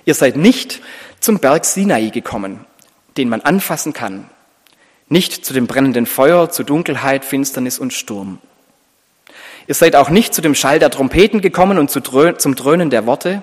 Ihr 0.04 0.14
seid 0.14 0.36
nicht 0.36 0.80
zum 1.20 1.38
Berg 1.38 1.64
Sinai 1.64 2.10
gekommen, 2.10 2.64
den 3.16 3.28
man 3.28 3.40
anfassen 3.40 3.92
kann, 3.92 4.28
nicht 5.08 5.44
zu 5.44 5.52
dem 5.52 5.66
brennenden 5.66 6.06
Feuer, 6.06 6.50
zu 6.50 6.64
Dunkelheit, 6.64 7.24
Finsternis 7.24 7.78
und 7.78 7.92
Sturm. 7.92 8.38
Ihr 9.66 9.74
seid 9.74 9.94
auch 9.94 10.10
nicht 10.10 10.34
zu 10.34 10.42
dem 10.42 10.54
Schall 10.54 10.78
der 10.78 10.90
Trompeten 10.90 11.40
gekommen 11.40 11.78
und 11.78 11.90
zum 11.90 12.54
Dröhnen 12.56 12.90
der 12.90 13.06
Worte. 13.06 13.42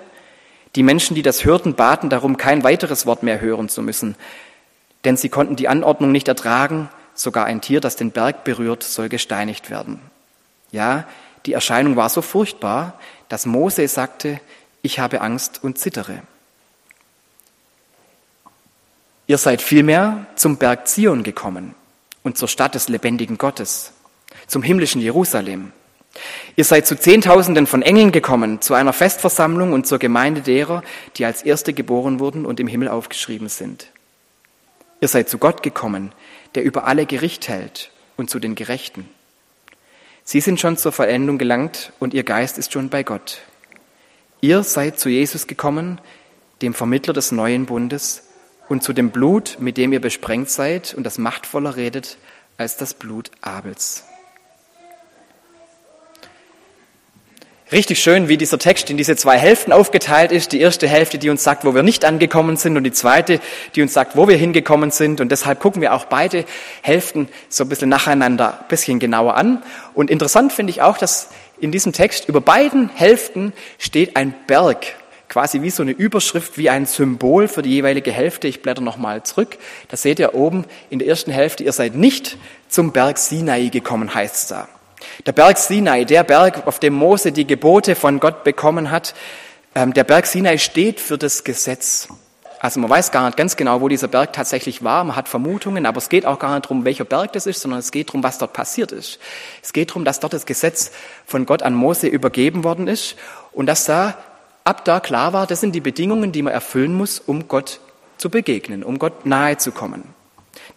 Die 0.76 0.84
Menschen, 0.84 1.16
die 1.16 1.22
das 1.22 1.46
hörten, 1.46 1.76
baten 1.76 2.10
darum, 2.10 2.38
kein 2.38 2.64
weiteres 2.64 3.06
Wort 3.06 3.24
mehr 3.24 3.40
hören 3.40 3.70
zu 3.70 3.82
müssen, 3.82 4.16
denn 5.06 5.16
sie 5.16 5.30
konnten 5.30 5.56
die 5.56 5.68
Anordnung 5.68 6.12
nicht 6.12 6.28
ertragen, 6.28 6.90
sogar 7.14 7.46
ein 7.46 7.62
Tier, 7.62 7.80
das 7.80 7.96
den 7.96 8.12
Berg 8.12 8.44
berührt, 8.44 8.84
soll 8.84 9.10
gesteinigt 9.10 9.70
werden. 9.70 10.02
Ja, 10.72 11.06
die 11.46 11.54
Erscheinung 11.54 11.96
war 11.96 12.10
so 12.10 12.22
furchtbar, 12.22 13.00
dass 13.30 13.46
Mose 13.46 13.88
sagte, 13.88 14.40
ich 14.82 15.00
habe 15.00 15.22
Angst 15.22 15.64
und 15.64 15.78
zittere. 15.78 16.22
Ihr 19.28 19.38
seid 19.38 19.62
vielmehr 19.62 20.26
zum 20.36 20.58
Berg 20.58 20.88
Zion 20.88 21.24
gekommen 21.24 21.76
und 22.24 22.38
zur 22.38 22.48
Stadt 22.48 22.76
des 22.76 22.90
lebendigen 22.90 23.38
Gottes, 23.38 23.94
zum 24.48 24.64
himmlischen 24.64 25.02
Jerusalem. 25.02 25.72
Ihr 26.56 26.66
seid 26.66 26.88
zu 26.88 26.98
Zehntausenden 26.98 27.68
von 27.68 27.82
Engeln 27.82 28.12
gekommen, 28.12 28.62
zu 28.62 28.74
einer 28.74 28.94
Festversammlung 28.94 29.74
und 29.74 29.86
zur 29.86 30.00
Gemeinde 30.00 30.42
derer, 30.42 30.84
die 31.18 31.26
als 31.26 31.44
Erste 31.44 31.74
geboren 31.74 32.20
wurden 32.20 32.46
und 32.46 32.60
im 32.60 32.68
Himmel 32.68 32.88
aufgeschrieben 32.88 33.50
sind. 33.50 33.92
Ihr 35.02 35.08
seid 35.08 35.30
zu 35.30 35.38
Gott 35.38 35.64
gekommen, 35.64 36.12
der 36.56 36.64
über 36.64 36.86
alle 36.86 37.06
Gericht 37.06 37.48
hält 37.48 37.92
und 38.18 38.30
zu 38.30 38.40
den 38.40 38.56
Gerechten. 38.56 39.08
Sie 40.24 40.42
sind 40.42 40.60
schon 40.60 40.78
zur 40.78 40.92
Vollendung 40.92 41.38
gelangt 41.38 41.94
und 42.00 42.14
ihr 42.14 42.24
Geist 42.24 42.58
ist 42.58 42.74
schon 42.74 42.90
bei 42.90 43.04
Gott. 43.04 43.42
Ihr 44.42 44.64
seid 44.64 45.00
zu 45.00 45.10
Jesus 45.10 45.48
gekommen, 45.48 46.00
dem 46.62 46.74
Vermittler 46.74 47.14
des 47.14 47.32
neuen 47.32 47.66
Bundes, 47.66 48.24
und 48.70 48.84
zu 48.84 48.94
dem 48.94 49.10
Blut, 49.10 49.58
mit 49.60 49.78
dem 49.78 49.92
ihr 49.92 50.00
besprengt 50.00 50.50
seid 50.50 50.94
und 50.94 51.04
das 51.04 51.18
machtvoller 51.18 51.76
redet 51.76 52.18
als 52.58 52.78
das 52.78 52.94
Blut 52.94 53.32
Abels. 53.42 54.04
Richtig 57.72 58.00
schön, 58.00 58.28
wie 58.28 58.38
dieser 58.38 58.58
Text 58.58 58.90
in 58.90 58.98
diese 58.98 59.16
zwei 59.16 59.38
Hälften 59.38 59.72
aufgeteilt 59.72 60.32
ist. 60.32 60.54
Die 60.54 60.60
erste 60.60 60.88
Hälfte, 60.88 61.20
die 61.20 61.30
uns 61.30 61.44
sagt, 61.44 61.66
wo 61.66 61.76
wir 61.76 61.84
nicht 61.84 62.04
angekommen 62.04 62.58
sind, 62.58 62.78
und 62.78 62.84
die 62.84 62.92
zweite, 62.92 63.40
die 63.76 63.84
uns 63.84 63.94
sagt, 63.94 64.16
wo 64.16 64.28
wir 64.28 64.38
hingekommen 64.38 64.90
sind. 64.90 65.22
Und 65.22 65.32
deshalb 65.32 65.60
gucken 65.60 65.80
wir 65.80 65.94
auch 65.94 66.06
beide 66.06 66.46
Hälften 66.82 67.28
so 67.48 67.64
ein 67.64 67.70
bisschen 67.70 67.90
nacheinander, 67.90 68.62
ein 68.62 68.68
bisschen 68.70 68.98
genauer 68.98 69.36
an. 69.36 69.62
Und 69.94 70.10
interessant 70.10 70.52
finde 70.52 70.72
ich 70.72 70.82
auch, 70.82 70.98
dass 70.98 71.30
in 71.62 71.72
diesem 71.72 71.94
Text 71.94 72.28
über 72.28 72.42
beiden 72.42 72.90
Hälften 72.90 73.54
steht 73.78 74.16
ein 74.16 74.34
Berg, 74.48 74.86
quasi 75.28 75.62
wie 75.62 75.70
so 75.70 75.84
eine 75.84 75.92
Überschrift, 75.92 76.58
wie 76.58 76.70
ein 76.70 76.86
Symbol 76.86 77.48
für 77.48 77.62
die 77.62 77.72
jeweilige 77.72 78.12
Hälfte. 78.12 78.48
Ich 78.48 78.62
blätter 78.62 78.82
nochmal 78.82 79.24
zurück. 79.24 79.58
Da 79.88 79.98
seht 79.98 80.20
ihr 80.20 80.34
oben 80.34 80.66
in 80.90 81.00
der 81.00 81.08
ersten 81.08 81.32
Hälfte, 81.32 81.64
ihr 81.64 81.74
seid 81.74 81.96
nicht 81.96 82.38
zum 82.68 82.92
Berg 82.92 83.18
Sinai 83.18 83.68
gekommen, 83.68 84.14
heißt 84.14 84.36
es 84.36 84.48
da. 84.48 84.68
Der 85.26 85.32
Berg 85.32 85.58
Sinai, 85.58 86.04
der 86.04 86.24
Berg, 86.24 86.68
auf 86.68 86.80
dem 86.80 86.94
Mose 86.94 87.32
die 87.32 87.48
Gebote 87.48 87.96
von 87.96 88.20
Gott 88.20 88.44
bekommen 88.44 88.92
hat, 88.92 89.14
ähm, 89.76 89.94
der 89.94 90.04
Berg 90.04 90.26
Sinai 90.26 90.58
steht 90.58 91.00
für 91.00 91.18
das 91.18 91.44
Gesetz. 91.44 92.10
Also 92.60 92.82
man 92.82 92.90
weiß 92.90 93.12
gar 93.12 93.26
nicht 93.26 93.38
ganz 93.38 93.56
genau, 93.56 93.80
wo 93.80 93.88
dieser 93.88 94.10
Berg 94.10 94.34
tatsächlich 94.34 94.84
war. 94.84 95.04
Man 95.06 95.16
hat 95.16 95.30
Vermutungen, 95.30 95.86
aber 95.86 95.98
es 95.98 96.10
geht 96.10 96.26
auch 96.26 96.40
gar 96.40 96.54
nicht 96.54 96.66
darum, 96.66 96.84
welcher 96.84 97.06
Berg 97.06 97.32
das 97.34 97.46
ist, 97.46 97.62
sondern 97.62 97.80
es 97.80 97.92
geht 97.92 98.10
darum, 98.10 98.22
was 98.22 98.38
dort 98.38 98.52
passiert 98.52 98.92
ist. 98.92 99.20
Es 99.64 99.72
geht 99.72 99.92
darum, 99.92 100.04
dass 100.04 100.20
dort 100.20 100.34
das 100.34 100.46
Gesetz 100.46 100.92
von 101.26 101.46
Gott 101.46 101.64
an 101.64 101.74
Mose 101.74 102.08
übergeben 102.08 102.66
worden 102.66 102.88
ist 102.88 103.16
und 103.54 103.66
dass 103.66 103.86
da 103.86 104.18
ab 104.66 104.84
da 104.84 105.00
klar 105.00 105.32
war, 105.32 105.48
das 105.48 105.62
sind 105.62 105.74
die 105.74 105.80
Bedingungen, 105.80 106.34
die 106.34 106.42
man 106.42 106.54
erfüllen 106.54 106.94
muss, 106.94 107.20
um 107.20 107.48
Gott 107.48 107.80
zu 108.18 108.30
begegnen, 108.30 108.84
um 108.84 109.00
Gott 109.00 109.26
nahe 109.26 109.58
zu 109.58 109.72
kommen 109.72 110.04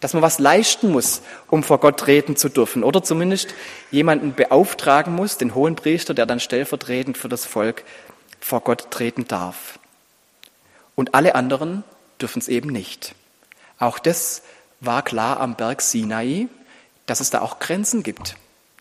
dass 0.01 0.15
man 0.15 0.23
was 0.23 0.41
leisten 0.41 0.91
muss, 0.91 1.23
um 1.49 1.63
vor 1.63 1.79
Gott 1.79 1.99
treten 1.99 2.35
zu 2.35 2.49
dürfen 2.49 2.83
oder 2.83 3.03
zumindest 3.05 3.55
jemanden 3.93 4.35
beauftragen 4.35 5.15
muss, 5.15 5.39
den 5.39 5.55
hohen 5.55 5.77
Priester, 5.77 6.13
der 6.13 6.27
dann 6.27 6.41
stellvertretend 6.41 7.17
für 7.17 7.29
das 7.29 7.47
Volk 7.47 7.85
vor 8.41 8.63
Gott 8.63 8.91
treten 8.91 9.29
darf. 9.29 9.79
Und 10.95 11.15
alle 11.15 11.35
anderen 11.35 11.85
dürfen 12.21 12.39
es 12.39 12.49
eben 12.49 12.71
nicht. 12.71 13.15
Auch 13.79 13.99
das 13.99 14.43
war 14.81 15.03
klar 15.03 15.41
am 15.41 15.57
Berg 15.57 15.81
Sinai, 15.81 16.49
dass 17.07 17.21
es 17.21 17.31
da 17.31 17.41
auch 17.41 17.59
Grenzen 17.59 18.03
gibt, 18.03 18.37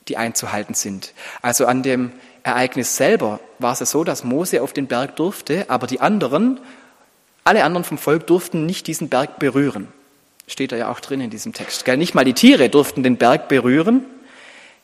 die 0.08 0.18
einzuhalten 0.18 0.74
sind. 0.74 1.13
Also 1.41 1.65
an 1.65 1.84
dem 1.84 2.12
Ereignis 2.44 2.96
selber 2.98 3.39
war 3.60 3.80
es 3.80 3.91
so, 3.91 4.03
dass 4.03 4.24
Mose 4.24 4.62
auf 4.62 4.74
den 4.74 4.88
Berg 4.88 5.15
durfte, 5.15 5.70
aber 5.70 5.88
die 5.88 6.01
anderen, 6.01 6.60
alle 7.44 7.63
anderen 7.63 7.84
vom 7.84 7.98
Volk 7.98 8.27
durften 8.27 8.65
nicht 8.65 8.88
diesen 8.88 9.10
Berg 9.10 9.39
berühren. 9.39 9.88
Steht 10.48 10.72
da 10.72 10.75
ja 10.75 10.91
auch 10.91 11.00
drin 11.00 11.22
in 11.22 11.30
diesem 11.30 11.53
Text. 11.53 11.88
Nicht 11.88 12.13
mal 12.13 12.25
die 12.25 12.34
Tiere 12.34 12.70
durften 12.70 13.03
den 13.03 13.18
Berg 13.18 13.48
berühren. 13.48 14.06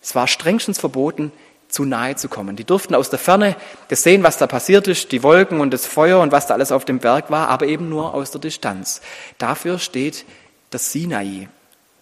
Es 0.01 0.15
war 0.15 0.27
strengstens 0.27 0.79
verboten, 0.79 1.31
zu 1.69 1.85
nahe 1.85 2.15
zu 2.15 2.29
kommen. 2.29 2.55
Die 2.55 2.63
durften 2.63 2.95
aus 2.95 3.09
der 3.09 3.19
Ferne 3.19 3.55
das 3.89 4.03
sehen, 4.03 4.23
was 4.23 4.37
da 4.37 4.47
passiert 4.47 4.87
ist, 4.87 5.11
die 5.11 5.23
Wolken 5.23 5.59
und 5.59 5.73
das 5.73 5.85
Feuer 5.85 6.19
und 6.19 6.31
was 6.31 6.47
da 6.47 6.53
alles 6.53 6.71
auf 6.71 6.85
dem 6.85 6.99
Berg 6.99 7.29
war, 7.29 7.49
aber 7.49 7.67
eben 7.67 7.89
nur 7.89 8.13
aus 8.13 8.31
der 8.31 8.41
Distanz. 8.41 9.01
Dafür 9.37 9.79
steht 9.79 10.25
das 10.69 10.91
Sinai. 10.91 11.49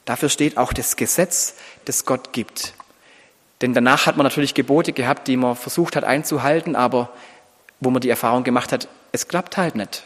Dafür 0.05 0.29
steht 0.29 0.57
auch 0.57 0.71
das 0.71 0.95
Gesetz, 0.95 1.55
das 1.85 2.05
Gott 2.05 2.31
gibt. 2.31 2.73
Denn 3.61 3.73
danach 3.73 4.05
hat 4.05 4.17
man 4.17 4.25
natürlich 4.25 4.53
Gebote 4.53 4.93
gehabt, 4.93 5.27
die 5.27 5.37
man 5.37 5.55
versucht 5.55 5.95
hat 5.95 6.03
einzuhalten, 6.03 6.75
aber 6.75 7.09
wo 7.79 7.89
man 7.89 8.01
die 8.01 8.09
Erfahrung 8.09 8.43
gemacht 8.43 8.71
hat, 8.71 8.87
es 9.11 9.27
klappt 9.27 9.57
halt 9.57 9.75
nicht. 9.75 10.03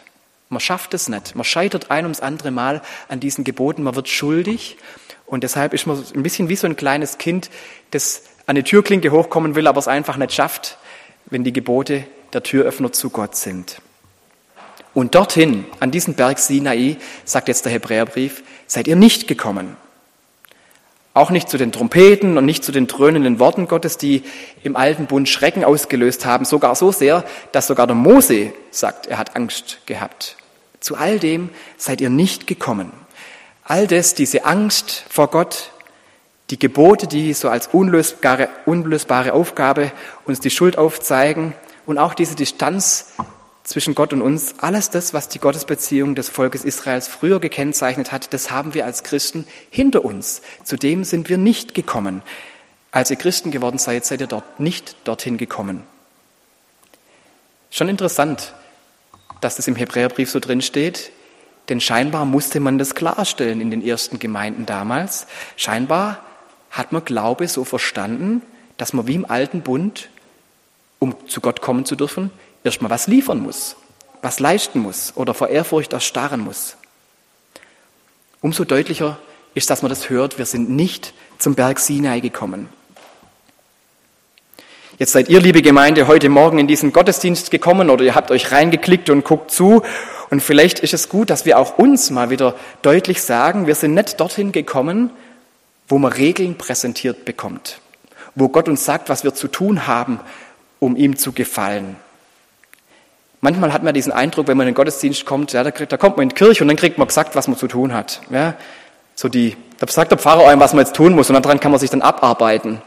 Man 0.50 0.60
schafft 0.60 0.94
es 0.94 1.10
nicht. 1.10 1.36
Man 1.36 1.44
scheitert 1.44 1.92
ein 1.92 2.06
ums 2.06 2.22
andere 2.22 2.52
Mal 2.52 2.82
an 3.08 3.20
diesen 3.20 3.44
Geboten. 3.44 3.84
Man 3.84 3.96
wird 3.96 4.08
schuldig. 4.08 4.78
Und 5.26 5.44
deshalb 5.44 5.74
ist 5.74 5.86
man 5.86 6.04
ein 6.16 6.24
bisschen 6.24 6.50
wie 6.50 6.56
so 6.56 6.66
ein 6.66 6.76
kleines 6.76 7.20
Kind, 7.20 7.52
das 7.92 8.24
an 8.50 8.56
die 8.56 8.64
Türklinke 8.64 9.12
hochkommen 9.12 9.54
will, 9.54 9.68
aber 9.68 9.78
es 9.78 9.88
einfach 9.88 10.18
nicht 10.18 10.34
schafft, 10.34 10.80
wenn 11.28 11.44
die 11.44 11.54
Gebote 11.54 12.06
der 12.34 12.42
Türöffner 12.42 12.92
zu 12.92 13.12
Gott 13.12 13.36
sind. 13.36 13.80
Und 14.96 15.14
dorthin, 15.14 15.66
an 15.80 15.92
diesen 15.92 16.16
Berg 16.16 16.40
Sinai, 16.40 16.98
sagt 17.26 17.48
jetzt 17.48 17.66
der 17.66 17.72
Hebräerbrief, 17.72 18.42
seid 18.66 18.88
ihr 18.88 18.96
nicht 18.96 19.28
gekommen. 19.28 19.78
Auch 21.14 21.30
nicht 21.30 21.48
zu 21.48 21.60
den 21.60 21.72
Trompeten 21.72 22.40
und 22.40 22.46
nicht 22.46 22.64
zu 22.64 22.72
den 22.72 22.88
dröhnenden 22.88 23.38
Worten 23.38 23.68
Gottes, 23.68 24.00
die 24.00 24.24
im 24.64 24.76
alten 24.76 25.06
Bund 25.06 25.30
Schrecken 25.30 25.64
ausgelöst 25.64 26.26
haben, 26.26 26.44
sogar 26.44 26.74
so 26.74 26.92
sehr, 26.92 27.26
dass 27.52 27.68
sogar 27.68 27.86
der 27.86 27.96
Mose 27.96 28.52
sagt, 28.72 29.06
er 29.06 29.20
hat 29.20 29.36
Angst 29.36 29.82
gehabt. 29.86 30.38
Zu 30.80 30.96
all 30.96 31.20
dem 31.20 31.52
seid 31.78 32.02
ihr 32.02 32.10
nicht 32.10 32.48
gekommen. 32.48 32.94
All 33.64 33.86
das, 33.86 34.16
diese 34.16 34.46
Angst 34.46 35.06
vor 35.08 35.28
Gott, 35.28 35.70
die 36.50 36.60
Gebote, 36.60 37.08
die 37.08 37.34
so 37.34 37.50
als 37.50 37.68
unlösbare, 37.68 38.50
unlösbare 38.66 39.34
Aufgabe 39.34 39.92
uns 40.26 40.40
die 40.40 40.50
Schuld 40.50 40.78
aufzeigen 40.78 41.54
und 41.86 41.98
auch 41.98 42.14
diese 42.14 42.36
Distanz 42.36 43.14
zwischen 43.64 43.94
Gott 43.94 44.14
und 44.14 44.24
uns, 44.24 44.56
alles 44.58 44.90
das, 44.90 45.14
was 45.14 45.30
die 45.30 45.38
Gottesbeziehung 45.38 46.16
des 46.16 46.28
Volkes 46.28 46.66
Israels 46.66 47.08
früher 47.08 47.40
gekennzeichnet 47.40 48.12
hat, 48.12 48.34
das 48.34 48.50
haben 48.50 48.74
wir 48.74 48.86
als 48.86 49.04
Christen 49.04 49.46
hinter 49.70 50.04
uns. 50.04 50.42
Zu 50.64 50.76
dem 50.76 51.04
sind 51.04 51.30
wir 51.30 51.38
nicht 51.38 51.76
gekommen. 51.76 52.24
Als 52.92 53.12
ihr 53.12 53.18
Christen 53.18 53.52
geworden 53.52 53.78
seid, 53.78 54.06
seid 54.06 54.22
ihr 54.22 54.28
dort 54.28 54.60
nicht 54.60 54.96
dorthin 55.04 55.38
gekommen. 55.38 55.84
Schon 57.70 57.90
interessant, 57.90 58.56
dass 59.42 59.58
das 59.58 59.68
im 59.68 59.76
Hebräerbrief 59.76 60.32
so 60.32 60.40
drin 60.40 60.64
steht, 60.64 61.12
denn 61.70 61.80
scheinbar 61.80 62.26
musste 62.26 62.60
man 62.60 62.80
das 62.80 62.96
klarstellen 62.96 63.62
in 63.62 63.70
den 63.70 63.86
ersten 63.86 64.18
Gemeinden 64.18 64.66
damals. 64.66 65.28
Scheinbar 65.56 66.24
hat 66.70 66.92
man 66.92 67.04
Glaube 67.06 67.48
so 67.48 67.64
verstanden, 67.64 68.42
dass 68.78 68.94
man 68.94 69.08
wie 69.08 69.16
im 69.16 69.30
alten 69.30 69.62
Bund, 69.62 70.10
um 71.00 71.16
zu 71.28 71.42
Gott 71.42 71.62
kommen 71.62 71.86
zu 71.86 71.96
dürfen, 71.96 72.32
erstmal 72.64 72.92
was 72.92 73.08
liefern 73.08 73.40
muss, 73.42 73.76
was 74.22 74.40
leisten 74.40 74.80
muss 74.80 75.14
oder 75.16 75.34
vor 75.34 75.50
Ehrfurcht 75.50 75.94
erstarren 75.94 76.42
muss. 76.42 76.76
Umso 78.42 78.64
deutlicher 78.64 79.18
ist, 79.54 79.70
dass 79.70 79.82
man 79.82 79.90
das 79.90 80.10
hört, 80.10 80.38
wir 80.38 80.46
sind 80.46 80.70
nicht 80.70 81.14
zum 81.38 81.56
Berg 81.56 81.80
Sinai 81.80 82.20
gekommen. 82.20 82.70
Jetzt 84.98 85.14
seid 85.14 85.30
ihr, 85.30 85.40
liebe 85.40 85.62
Gemeinde, 85.62 86.08
heute 86.08 86.28
Morgen 86.28 86.60
in 86.60 86.68
diesen 86.68 86.92
Gottesdienst 86.92 87.52
gekommen 87.52 87.90
oder 87.90 88.04
ihr 88.04 88.16
habt 88.16 88.32
euch 88.32 88.52
reingeklickt 88.52 89.10
und 89.10 89.24
guckt 89.24 89.50
zu. 89.50 89.82
Und 90.30 90.42
vielleicht 90.42 90.80
ist 90.80 90.94
es 90.94 91.08
gut, 91.08 91.30
dass 91.30 91.46
wir 91.46 91.58
auch 91.58 91.78
uns 91.78 92.12
mal 92.12 92.30
wieder 92.30 92.56
deutlich 92.82 93.22
sagen, 93.22 93.66
wir 93.66 93.76
sind 93.76 93.94
nicht 93.94 94.20
dorthin 94.20 94.52
gekommen, 94.52 95.12
wo 95.90 95.98
man 95.98 96.14
Regeln 96.14 96.58
präsentiert 96.58 97.26
bekommt, 97.26 97.82
wo 98.36 98.48
Gott 98.48 98.70
uns 98.70 98.86
sagt, 98.86 99.10
was 99.10 99.24
wir 99.24 99.34
zu 99.34 99.48
tun 99.48 99.88
haben, 99.88 100.20
um 100.80 100.96
ihm 100.96 101.18
zu 101.18 101.34
gefallen. 101.34 101.98
Manchmal 103.42 103.74
hat 103.74 103.84
man 103.84 103.94
diesen 103.94 104.12
Eindruck, 104.12 104.48
wenn 104.48 104.58
man 104.58 104.68
in 104.68 104.74
den 104.74 104.76
Gottesdienst 104.76 105.26
kommt, 105.26 105.54
ja, 105.54 105.64
da, 105.64 105.72
kriegt, 105.72 105.92
da 105.92 105.98
kommt 105.98 106.18
man 106.18 106.24
in 106.24 106.30
die 106.30 106.36
Kirche 106.36 106.64
und 106.64 106.68
dann 106.68 106.78
kriegt 106.78 106.98
man 106.98 107.08
gesagt, 107.08 107.36
was 107.36 107.48
man 107.48 107.58
zu 107.58 107.68
tun 107.68 107.94
hat. 107.94 108.22
Ja, 108.30 108.56
so 109.16 109.28
die, 109.28 109.58
da 109.80 109.88
sagt 109.88 110.12
der 110.12 110.18
Pfarrer 110.18 110.48
einem, 110.48 110.62
was 110.62 110.74
man 110.74 110.86
jetzt 110.86 110.96
tun 110.96 111.14
muss 111.14 111.30
und 111.30 111.42
daran 111.44 111.60
kann 111.60 111.72
man 111.72 111.80
sich 111.80 111.90
dann 111.90 112.02
abarbeiten. 112.02 112.82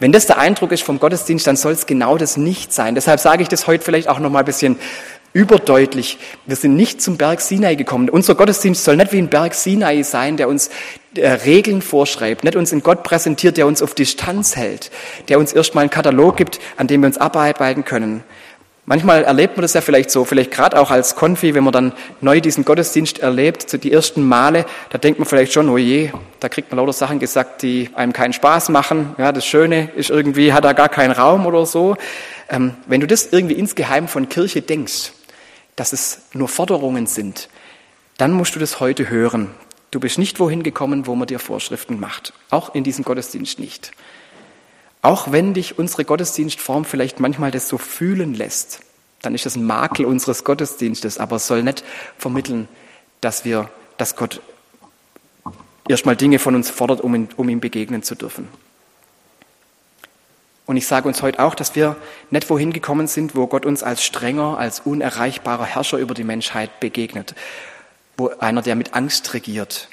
Wenn 0.00 0.12
das 0.12 0.26
der 0.26 0.38
Eindruck 0.38 0.72
ist 0.72 0.82
vom 0.82 0.98
Gottesdienst, 0.98 1.46
dann 1.46 1.56
soll 1.56 1.72
es 1.72 1.86
genau 1.86 2.18
das 2.18 2.36
nicht 2.36 2.72
sein. 2.72 2.94
Deshalb 2.94 3.20
sage 3.20 3.42
ich 3.42 3.48
das 3.48 3.66
heute 3.66 3.84
vielleicht 3.84 4.08
auch 4.08 4.18
noch 4.18 4.30
mal 4.30 4.40
ein 4.40 4.44
bisschen 4.44 4.78
überdeutlich. 5.32 6.18
Wir 6.46 6.56
sind 6.56 6.76
nicht 6.76 7.02
zum 7.02 7.16
Berg 7.16 7.40
Sinai 7.40 7.74
gekommen. 7.74 8.08
Unser 8.08 8.34
Gottesdienst 8.34 8.84
soll 8.84 8.96
nicht 8.96 9.12
wie 9.12 9.18
ein 9.18 9.28
Berg 9.28 9.54
Sinai 9.54 10.02
sein, 10.02 10.36
der 10.36 10.48
uns 10.48 10.70
äh, 11.14 11.28
Regeln 11.28 11.82
vorschreibt, 11.82 12.44
nicht 12.44 12.56
uns 12.56 12.72
in 12.72 12.82
Gott 12.82 13.02
präsentiert, 13.02 13.56
der 13.56 13.66
uns 13.66 13.82
auf 13.82 13.94
Distanz 13.94 14.56
hält, 14.56 14.90
der 15.28 15.38
uns 15.38 15.52
erstmal 15.52 15.82
einen 15.82 15.90
Katalog 15.90 16.36
gibt, 16.36 16.60
an 16.76 16.86
dem 16.86 17.02
wir 17.02 17.06
uns 17.06 17.18
abarbeiten 17.18 17.84
können. 17.84 18.24
Manchmal 18.88 19.24
erlebt 19.24 19.58
man 19.58 19.62
das 19.62 19.74
ja 19.74 19.82
vielleicht 19.82 20.10
so, 20.10 20.24
vielleicht 20.24 20.50
gerade 20.50 20.80
auch 20.80 20.90
als 20.90 21.14
Konfi, 21.14 21.54
wenn 21.54 21.62
man 21.62 21.74
dann 21.74 21.92
neu 22.22 22.40
diesen 22.40 22.64
Gottesdienst 22.64 23.18
erlebt, 23.18 23.68
so 23.68 23.76
die 23.76 23.92
ersten 23.92 24.26
Male, 24.26 24.64
da 24.88 24.96
denkt 24.96 25.18
man 25.18 25.28
vielleicht 25.28 25.52
schon, 25.52 25.68
oh 25.68 25.76
je, 25.76 26.10
da 26.40 26.48
kriegt 26.48 26.70
man 26.70 26.78
lauter 26.78 26.94
Sachen 26.94 27.18
gesagt, 27.18 27.60
die 27.60 27.90
einem 27.94 28.14
keinen 28.14 28.32
Spaß 28.32 28.70
machen. 28.70 29.14
Ja, 29.18 29.30
das 29.32 29.44
Schöne 29.44 29.90
ist 29.94 30.08
irgendwie, 30.08 30.54
hat 30.54 30.64
da 30.64 30.72
gar 30.72 30.88
keinen 30.88 31.10
Raum 31.10 31.44
oder 31.44 31.66
so. 31.66 31.98
Ähm, 32.48 32.76
wenn 32.86 33.02
du 33.02 33.06
das 33.06 33.26
irgendwie 33.30 33.56
insgeheim 33.56 34.08
von 34.08 34.30
Kirche 34.30 34.62
denkst, 34.62 35.12
dass 35.78 35.92
es 35.92 36.22
nur 36.32 36.48
Forderungen 36.48 37.06
sind, 37.06 37.48
dann 38.16 38.32
musst 38.32 38.54
du 38.54 38.58
das 38.58 38.80
heute 38.80 39.08
hören. 39.08 39.50
Du 39.90 40.00
bist 40.00 40.18
nicht 40.18 40.40
wohin 40.40 40.62
gekommen, 40.62 41.06
wo 41.06 41.14
man 41.14 41.28
dir 41.28 41.38
Vorschriften 41.38 42.00
macht. 42.00 42.32
Auch 42.50 42.74
in 42.74 42.84
diesem 42.84 43.04
Gottesdienst 43.04 43.58
nicht. 43.58 43.92
Auch 45.02 45.30
wenn 45.30 45.54
dich 45.54 45.78
unsere 45.78 46.04
Gottesdienstform 46.04 46.84
vielleicht 46.84 47.20
manchmal 47.20 47.52
das 47.52 47.68
so 47.68 47.78
fühlen 47.78 48.34
lässt, 48.34 48.80
dann 49.22 49.34
ist 49.34 49.46
das 49.46 49.56
ein 49.56 49.64
Makel 49.64 50.04
unseres 50.04 50.42
Gottesdienstes, 50.42 51.18
aber 51.18 51.36
es 51.36 51.46
soll 51.46 51.62
nicht 51.62 51.84
vermitteln, 52.18 52.68
dass 53.20 53.44
wir, 53.44 53.70
dass 53.96 54.16
Gott 54.16 54.40
erstmal 55.88 56.16
Dinge 56.16 56.40
von 56.40 56.54
uns 56.54 56.70
fordert, 56.70 57.00
um, 57.00 57.14
ihn, 57.14 57.28
um 57.36 57.48
ihm 57.48 57.60
begegnen 57.60 58.02
zu 58.02 58.16
dürfen. 58.16 58.48
Und 60.68 60.76
ich 60.76 60.86
sage 60.86 61.08
uns 61.08 61.22
heute 61.22 61.40
auch, 61.40 61.54
dass 61.54 61.74
wir 61.76 61.96
nicht 62.30 62.50
wohin 62.50 62.74
gekommen 62.74 63.06
sind, 63.06 63.34
wo 63.34 63.46
Gott 63.46 63.64
uns 63.64 63.82
als 63.82 64.04
strenger, 64.04 64.58
als 64.58 64.80
unerreichbarer 64.80 65.64
Herrscher 65.64 65.96
über 65.96 66.12
die 66.12 66.24
Menschheit 66.24 66.78
begegnet, 66.78 67.34
wo 68.18 68.28
einer, 68.38 68.60
der 68.60 68.76
mit 68.76 68.92
Angst 68.92 69.32
regiert. 69.32 69.88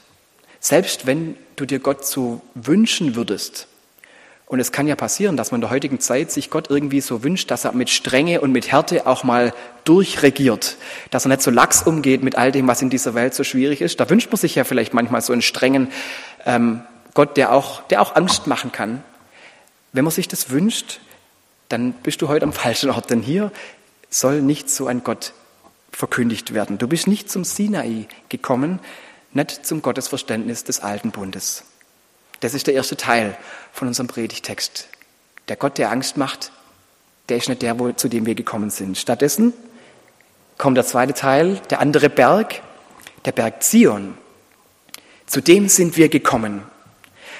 Selbst 0.59 1.05
wenn 1.05 1.37
du 1.55 1.65
dir 1.65 1.79
Gott 1.79 2.05
so 2.05 2.41
wünschen 2.55 3.15
würdest, 3.15 3.69
und 4.47 4.59
es 4.59 4.73
kann 4.73 4.85
ja 4.85 4.97
passieren, 4.97 5.37
dass 5.37 5.51
man 5.51 5.59
in 5.59 5.61
der 5.61 5.69
heutigen 5.69 6.01
Zeit 6.01 6.29
sich 6.29 6.49
Gott 6.49 6.69
irgendwie 6.69 6.99
so 6.99 7.23
wünscht, 7.23 7.49
dass 7.51 7.63
er 7.63 7.71
mit 7.71 7.89
Strenge 7.89 8.41
und 8.41 8.51
mit 8.51 8.69
Härte 8.69 9.07
auch 9.07 9.23
mal 9.23 9.53
durchregiert, 9.85 10.75
dass 11.09 11.25
er 11.25 11.29
nicht 11.29 11.41
so 11.41 11.51
lax 11.51 11.83
umgeht 11.83 12.21
mit 12.21 12.37
all 12.37 12.51
dem, 12.51 12.67
was 12.67 12.81
in 12.81 12.89
dieser 12.89 13.15
Welt 13.15 13.33
so 13.33 13.45
schwierig 13.45 13.79
ist. 13.79 14.01
Da 14.01 14.09
wünscht 14.09 14.29
man 14.29 14.37
sich 14.37 14.55
ja 14.55 14.65
vielleicht 14.65 14.93
manchmal 14.93 15.21
so 15.21 15.31
einen 15.31 15.41
strengen 15.41 15.87
ähm, 16.45 16.81
Gott, 17.13 17.37
der 17.37 17.53
auch, 17.53 17.81
der 17.83 18.01
auch 18.01 18.17
Angst 18.17 18.45
machen 18.45 18.73
kann. 18.73 19.05
Wenn 19.95 20.03
man 20.03 20.11
sich 20.11 20.27
das 20.27 20.49
wünscht, 20.49 20.99
dann 21.69 21.93
bist 21.93 22.21
du 22.21 22.27
heute 22.27 22.43
am 22.43 22.51
falschen 22.51 22.89
Ort, 22.89 23.09
denn 23.11 23.21
hier 23.21 23.49
soll 24.09 24.41
nicht 24.41 24.69
so 24.69 24.87
ein 24.87 25.05
Gott 25.05 25.31
verkündigt 25.89 26.53
werden. 26.53 26.77
Du 26.77 26.89
bist 26.89 27.07
nicht 27.07 27.31
zum 27.31 27.45
Sinai 27.45 28.09
gekommen, 28.27 28.81
nicht 29.31 29.65
zum 29.65 29.81
Gottesverständnis 29.81 30.65
des 30.65 30.81
alten 30.81 31.11
Bundes. 31.11 31.63
Das 32.41 32.53
ist 32.53 32.67
der 32.67 32.73
erste 32.73 32.97
Teil 32.97 33.37
von 33.71 33.87
unserem 33.87 34.07
Predigtext. 34.07 34.89
Der 35.47 35.55
Gott, 35.55 35.77
der 35.77 35.91
Angst 35.91 36.17
macht, 36.17 36.51
der 37.29 37.37
ist 37.37 37.47
nicht 37.47 37.61
der, 37.61 37.77
zu 37.95 38.09
dem 38.09 38.25
wir 38.25 38.35
gekommen 38.35 38.71
sind. 38.71 38.97
Stattdessen 38.97 39.53
kommt 40.57 40.75
der 40.75 40.85
zweite 40.85 41.13
Teil, 41.13 41.61
der 41.69 41.79
andere 41.79 42.09
Berg, 42.09 42.61
der 43.23 43.31
Berg 43.31 43.63
Zion. 43.63 44.17
Zu 45.25 45.39
dem 45.39 45.69
sind 45.69 45.95
wir 45.95 46.09
gekommen. 46.09 46.63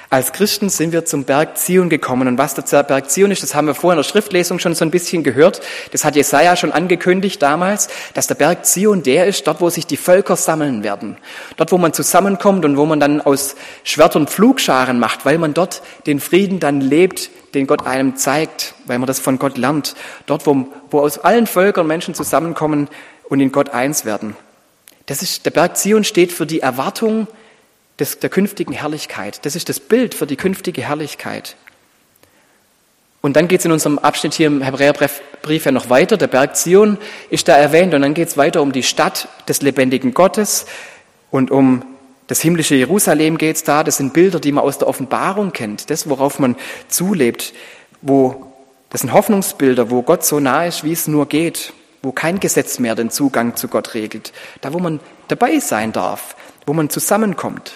Als 0.10 0.34
Christen 0.34 0.70
sind 0.70 0.94
wir 0.94 1.06
zum 1.06 1.24
Berg 1.24 1.58
Zion 1.58 1.90
gekommen. 1.90 2.28
Und 2.28 2.38
was 2.38 2.54
der 2.54 2.84
Berg 2.84 3.10
Zion 3.10 3.32
ist, 3.32 3.42
das 3.42 3.56
haben 3.56 3.68
wir 3.68 3.74
vorhin 3.74 3.98
in 3.98 4.04
der 4.04 4.10
Schriftlesung 4.10 4.60
schon 4.60 4.76
so 4.76 4.86
ein 4.86 4.92
bisschen 4.92 5.24
gehört. 5.24 5.62
Das 5.92 6.06
hat 6.06 6.16
Jesaja 6.16 6.56
schon 6.56 6.72
angekündigt 6.72 7.42
damals, 7.42 7.90
dass 8.14 8.28
der 8.28 8.36
Berg 8.36 8.66
Zion 8.66 9.02
der 9.04 9.26
ist, 9.26 9.48
dort, 9.48 9.62
wo 9.62 9.70
sich 9.70 9.88
die 9.88 9.98
Völker 9.98 10.36
sammeln 10.36 10.84
werden. 10.84 11.18
Dort, 11.58 11.72
wo 11.72 11.78
man 11.78 11.94
zusammenkommt 11.94 12.66
und 12.66 12.78
wo 12.78 12.86
man 12.86 13.00
dann 13.00 13.20
aus 13.20 13.56
Schwert 13.84 14.16
und 14.16 14.30
Pflugscharen 14.30 15.00
macht, 15.00 15.26
weil 15.26 15.38
man 15.38 15.54
dort 15.54 15.82
den 16.06 16.20
Frieden 16.20 16.60
dann 16.60 16.82
lebt, 16.82 17.32
den 17.56 17.66
Gott 17.66 17.88
einem 17.88 18.16
zeigt, 18.16 18.76
weil 18.86 19.00
man 19.00 19.08
das 19.08 19.20
von 19.20 19.40
Gott 19.40 19.58
lernt. 19.58 19.96
Dort, 20.28 20.46
wo, 20.46 20.68
wo 20.92 21.00
aus 21.00 21.18
allen 21.18 21.48
Völkern 21.48 21.88
Menschen 21.88 22.14
zusammenkommen 22.14 22.90
und 23.28 23.40
in 23.40 23.52
Gott 23.52 23.70
eins 23.70 24.06
werden. 24.06 24.36
Das 25.08 25.22
ist, 25.22 25.46
der 25.46 25.52
Berg 25.52 25.78
Zion 25.78 26.04
steht 26.04 26.32
für 26.32 26.46
die 26.46 26.60
Erwartung, 26.60 27.28
des, 28.00 28.20
der 28.20 28.30
künftigen 28.30 28.74
Herrlichkeit. 28.74 29.46
Das 29.46 29.56
ist 29.56 29.70
das 29.70 29.80
Bild 29.80 30.14
für 30.14 30.28
die 30.28 30.36
künftige 30.36 30.82
Herrlichkeit. 30.82 31.56
Und 33.22 33.36
dann 33.36 33.48
geht 33.48 33.60
es 33.62 33.66
in 33.66 33.72
unserem 33.72 33.98
Abschnitt 33.98 34.36
hier 34.36 34.48
im 34.48 34.62
Hebräerbrief 34.62 35.66
ja 35.66 35.72
noch 35.72 35.90
weiter. 35.90 36.16
Der 36.16 36.28
Berg 36.28 36.56
Zion 36.56 36.98
ist 37.32 37.48
da 37.48 37.58
erwähnt 37.58 37.94
und 37.94 38.04
dann 38.04 38.14
geht 38.14 38.28
es 38.28 38.38
weiter 38.38 38.62
um 38.62 38.72
die 38.72 38.84
Stadt 38.84 39.28
des 39.48 39.62
lebendigen 39.62 40.14
Gottes 40.14 40.68
und 41.32 41.50
um 41.50 41.84
das 42.28 42.42
himmlische 42.42 42.76
Jerusalem 42.76 43.38
geht 43.38 43.56
es 43.56 43.64
da. 43.64 43.84
Das 43.84 43.98
sind 43.98 44.14
Bilder, 44.14 44.40
die 44.40 44.52
man 44.52 44.64
aus 44.64 44.78
der 44.78 44.88
Offenbarung 44.88 45.54
kennt. 45.54 45.90
Das, 45.90 46.10
worauf 46.10 46.40
man 46.40 46.56
zulebt, 46.88 47.54
wo 48.02 48.52
das 48.90 49.02
sind 49.02 49.14
Hoffnungsbilder, 49.14 49.90
wo 49.90 50.04
Gott 50.04 50.24
so 50.24 50.40
nah 50.40 50.66
ist, 50.66 50.84
wie 50.84 50.92
es 50.92 51.08
nur 51.08 51.28
geht, 51.28 51.74
wo 52.02 52.12
kein 52.12 52.40
Gesetz 52.40 52.80
mehr 52.80 52.96
den 52.96 53.10
Zugang 53.10 53.56
zu 53.56 53.68
Gott 53.68 53.94
regelt, 53.94 54.32
da 54.62 54.72
wo 54.72 54.80
man 54.80 55.00
dabei 55.28 55.60
sein 55.60 55.92
darf, 55.92 56.36
wo 56.66 56.74
man 56.74 56.90
zusammenkommt. 56.90 57.74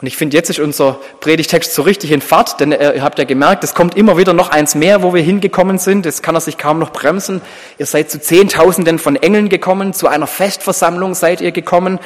Und 0.00 0.06
ich 0.06 0.16
finde, 0.16 0.36
jetzt 0.36 0.48
ist 0.48 0.58
unser 0.58 0.98
Predigtext 1.20 1.74
so 1.74 1.82
richtig 1.82 2.10
in 2.10 2.22
Fahrt, 2.22 2.58
denn 2.58 2.72
ihr 2.72 3.02
habt 3.02 3.18
ja 3.18 3.24
gemerkt, 3.24 3.64
es 3.64 3.74
kommt 3.74 3.96
immer 3.96 4.16
wieder 4.16 4.32
noch 4.32 4.48
eins 4.48 4.74
mehr, 4.74 5.02
wo 5.02 5.12
wir 5.12 5.22
hingekommen 5.22 5.78
sind. 5.78 6.06
Es 6.06 6.22
kann 6.22 6.34
er 6.34 6.40
sich 6.40 6.56
kaum 6.56 6.78
noch 6.78 6.90
bremsen. 6.90 7.42
Ihr 7.76 7.84
seid 7.84 8.10
zu 8.10 8.18
Zehntausenden 8.18 8.98
von 8.98 9.16
Engeln 9.16 9.50
gekommen, 9.50 9.92
zu 9.92 10.08
einer 10.08 10.26
Festversammlung 10.26 11.14
seid 11.14 11.42
ihr 11.42 11.52
gekommen. 11.52 11.98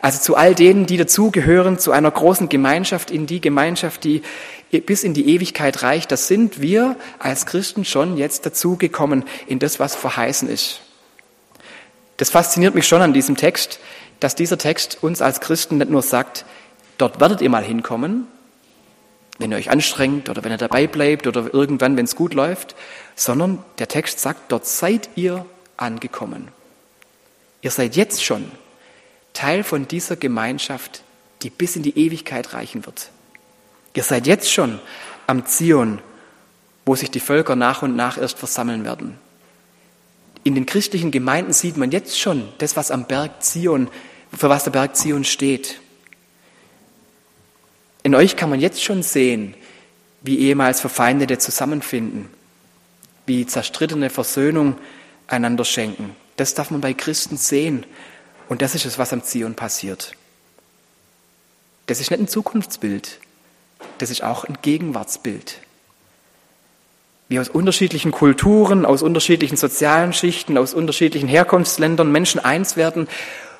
Also 0.00 0.20
zu 0.20 0.36
all 0.36 0.54
denen, 0.54 0.86
die 0.86 0.96
dazugehören, 0.96 1.78
zu 1.80 1.90
einer 1.90 2.10
großen 2.10 2.48
Gemeinschaft, 2.48 3.10
in 3.10 3.26
die 3.26 3.40
Gemeinschaft, 3.40 4.04
die 4.04 4.22
bis 4.86 5.02
in 5.02 5.12
die 5.12 5.34
Ewigkeit 5.34 5.82
reicht. 5.82 6.12
Das 6.12 6.28
sind 6.28 6.62
wir 6.62 6.96
als 7.18 7.46
Christen 7.46 7.84
schon 7.84 8.16
jetzt 8.16 8.46
dazugekommen 8.46 9.24
in 9.48 9.58
das, 9.58 9.80
was 9.80 9.96
verheißen 9.96 10.48
ist. 10.48 10.80
Das 12.18 12.30
fasziniert 12.30 12.76
mich 12.76 12.86
schon 12.86 13.02
an 13.02 13.12
diesem 13.12 13.36
Text, 13.36 13.80
dass 14.20 14.36
dieser 14.36 14.58
Text 14.58 14.98
uns 15.02 15.20
als 15.20 15.40
Christen 15.40 15.78
nicht 15.78 15.90
nur 15.90 16.02
sagt, 16.02 16.44
Dort 17.02 17.18
werdet 17.18 17.40
ihr 17.40 17.50
mal 17.50 17.64
hinkommen, 17.64 18.28
wenn 19.38 19.50
ihr 19.50 19.56
euch 19.56 19.70
anstrengt 19.70 20.28
oder 20.28 20.44
wenn 20.44 20.52
ihr 20.52 20.56
dabei 20.56 20.86
bleibt 20.86 21.26
oder 21.26 21.52
irgendwann, 21.52 21.96
wenn 21.96 22.04
es 22.04 22.14
gut 22.14 22.32
läuft, 22.32 22.76
sondern 23.16 23.58
der 23.78 23.88
Text 23.88 24.20
sagt, 24.20 24.52
dort 24.52 24.66
seid 24.66 25.10
ihr 25.16 25.44
angekommen. 25.76 26.46
Ihr 27.60 27.72
seid 27.72 27.96
jetzt 27.96 28.22
schon 28.24 28.48
Teil 29.32 29.64
von 29.64 29.88
dieser 29.88 30.14
Gemeinschaft, 30.14 31.02
die 31.42 31.50
bis 31.50 31.74
in 31.74 31.82
die 31.82 31.98
Ewigkeit 31.98 32.54
reichen 32.54 32.86
wird. 32.86 33.10
Ihr 33.94 34.04
seid 34.04 34.28
jetzt 34.28 34.52
schon 34.52 34.78
am 35.26 35.44
Zion, 35.44 35.98
wo 36.86 36.94
sich 36.94 37.10
die 37.10 37.18
Völker 37.18 37.56
nach 37.56 37.82
und 37.82 37.96
nach 37.96 38.16
erst 38.16 38.38
versammeln 38.38 38.84
werden. 38.84 39.18
In 40.44 40.54
den 40.54 40.66
christlichen 40.66 41.10
Gemeinden 41.10 41.52
sieht 41.52 41.76
man 41.76 41.90
jetzt 41.90 42.20
schon 42.20 42.46
das, 42.58 42.76
was 42.76 42.92
am 42.92 43.06
Berg 43.06 43.42
Zion, 43.42 43.88
für 44.32 44.48
was 44.48 44.62
der 44.62 44.70
Berg 44.70 44.94
Zion 44.94 45.24
steht. 45.24 45.80
In 48.02 48.14
euch 48.14 48.36
kann 48.36 48.50
man 48.50 48.60
jetzt 48.60 48.82
schon 48.82 49.02
sehen, 49.02 49.54
wie 50.22 50.38
ehemals 50.38 50.80
Verfeindete 50.80 51.38
zusammenfinden, 51.38 52.28
wie 53.26 53.46
zerstrittene 53.46 54.10
Versöhnung 54.10 54.76
einander 55.26 55.64
schenken. 55.64 56.16
Das 56.36 56.54
darf 56.54 56.70
man 56.70 56.80
bei 56.80 56.94
Christen 56.94 57.36
sehen. 57.36 57.84
Und 58.48 58.62
das 58.62 58.74
ist 58.74 58.84
es, 58.84 58.98
was 58.98 59.12
am 59.12 59.22
Zion 59.22 59.54
passiert. 59.54 60.12
Das 61.86 62.00
ist 62.00 62.10
nicht 62.10 62.20
ein 62.20 62.28
Zukunftsbild, 62.28 63.18
das 63.98 64.10
ist 64.10 64.22
auch 64.22 64.44
ein 64.44 64.58
Gegenwartsbild. 64.62 65.58
Wie 67.28 67.38
aus 67.38 67.48
unterschiedlichen 67.48 68.12
Kulturen, 68.12 68.84
aus 68.84 69.02
unterschiedlichen 69.02 69.56
sozialen 69.56 70.12
Schichten, 70.12 70.58
aus 70.58 70.74
unterschiedlichen 70.74 71.28
Herkunftsländern 71.28 72.12
Menschen 72.12 72.44
eins 72.44 72.76
werden 72.76 73.08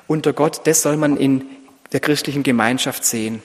unter 0.07 0.31
Gott, 0.31 0.61
das 0.65 0.81
soll 0.81 0.95
man 0.97 1.17
in 1.17 1.45
der 1.91 1.99
christlichen 1.99 2.43
Gemeinschaft 2.43 3.03
sehen. 3.03 3.41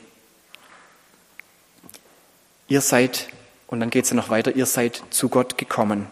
Ihr 2.68 2.82
seid, 2.82 3.28
und 3.66 3.80
dann 3.80 3.90
geht 3.90 4.04
es 4.04 4.10
ja 4.10 4.16
noch 4.16 4.28
weiter, 4.28 4.54
ihr 4.54 4.66
seid 4.66 5.02
zu 5.10 5.28
Gott 5.28 5.58
gekommen. 5.58 6.06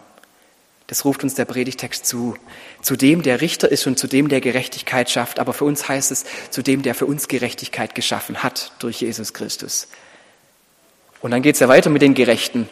Das 0.87 1.03
ruft 1.05 1.23
uns 1.23 1.35
der 1.35 1.45
Predigtext 1.45 2.05
zu. 2.05 2.35
Zu 2.81 2.95
dem, 2.95 3.21
der 3.21 3.41
Richter 3.41 3.69
ist 3.69 3.85
und 3.87 3.99
zu 3.99 4.07
dem, 4.07 4.29
der 4.29 4.41
Gerechtigkeit 4.41 5.09
schafft. 5.09 5.37
Aber 5.37 5.53
für 5.53 5.65
uns 5.65 5.87
heißt 5.87 6.11
es, 6.11 6.25
zu 6.49 6.61
dem, 6.61 6.81
der 6.81 6.95
für 6.95 7.05
uns 7.05 7.27
Gerechtigkeit 7.27 7.93
geschaffen 7.93 8.41
hat 8.41 8.71
durch 8.79 9.01
Jesus 9.01 9.33
Christus. 9.33 9.87
Und 11.21 11.31
dann 11.31 11.41
geht 11.41 11.55
es 11.55 11.59
ja 11.59 11.67
weiter 11.67 11.89
mit 11.89 12.01
den 12.01 12.13
Gerechten. 12.13 12.69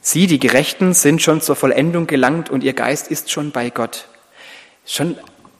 Sie, 0.00 0.26
die 0.26 0.38
Gerechten, 0.38 0.92
sind 0.92 1.22
schon 1.22 1.40
zur 1.40 1.56
Vollendung 1.56 2.06
gelangt 2.06 2.50
und 2.50 2.62
ihr 2.62 2.74
Geist 2.74 3.08
ist 3.08 3.30
schon 3.30 3.50
bei 3.50 3.70
Gott. 3.70 4.06
Schon 4.84 5.16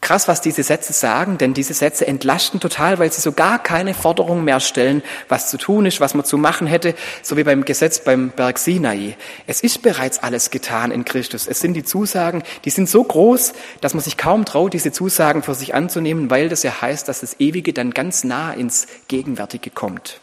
krass, 0.07 0.29
was 0.29 0.39
diese 0.39 0.63
Sätze 0.63 0.93
sagen, 0.93 1.37
denn 1.37 1.53
diese 1.53 1.73
Sätze 1.73 2.07
entlasten 2.07 2.61
total, 2.61 2.97
weil 2.97 3.11
sie 3.11 3.19
so 3.19 3.33
gar 3.33 3.61
keine 3.61 3.93
Forderung 3.93 4.45
mehr 4.45 4.61
stellen, 4.61 5.03
was 5.27 5.49
zu 5.49 5.57
tun 5.57 5.85
ist, 5.85 5.99
was 5.99 6.13
man 6.13 6.23
zu 6.23 6.37
machen 6.37 6.65
hätte, 6.65 6.95
so 7.21 7.35
wie 7.35 7.43
beim 7.43 7.65
Gesetz 7.65 7.99
beim 7.99 8.29
Berg 8.29 8.57
Sinai. 8.57 9.17
Es 9.47 9.59
ist 9.59 9.81
bereits 9.81 10.19
alles 10.19 10.49
getan 10.49 10.91
in 10.91 11.03
Christus. 11.03 11.45
Es 11.45 11.59
sind 11.59 11.73
die 11.73 11.83
Zusagen, 11.83 12.43
die 12.63 12.69
sind 12.69 12.87
so 12.87 13.03
groß, 13.03 13.51
dass 13.81 13.95
man 13.95 14.01
sich 14.01 14.15
kaum 14.15 14.45
traut, 14.45 14.71
diese 14.71 14.93
Zusagen 14.93 15.43
für 15.43 15.55
sich 15.55 15.75
anzunehmen, 15.75 16.29
weil 16.29 16.47
das 16.47 16.63
ja 16.63 16.81
heißt, 16.81 17.09
dass 17.09 17.19
das 17.19 17.41
Ewige 17.41 17.73
dann 17.73 17.91
ganz 17.91 18.23
nah 18.23 18.53
ins 18.53 18.87
Gegenwärtige 19.09 19.71
kommt. 19.71 20.21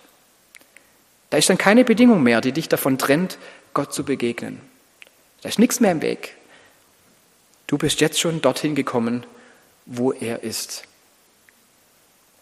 Da 1.29 1.37
ist 1.37 1.51
dann 1.51 1.59
keine 1.59 1.85
Bedingung 1.85 2.23
mehr, 2.23 2.41
die 2.41 2.53
dich 2.53 2.71
davon 2.71 2.97
trennt, 2.97 3.37
Gott 3.75 3.93
zu 3.93 4.03
begegnen. 4.03 4.63
Da 5.43 5.51
ist 5.51 5.59
nichts 5.59 5.79
mehr 5.79 5.93
im 5.93 6.01
Weg. 6.01 6.37
Du 7.67 7.77
bist 7.77 8.01
jetzt 8.01 8.19
schon 8.19 8.41
dorthin 8.41 8.75
gekommen, 8.75 9.27
wo 9.87 10.13
er 10.13 10.43
ist. 10.43 10.85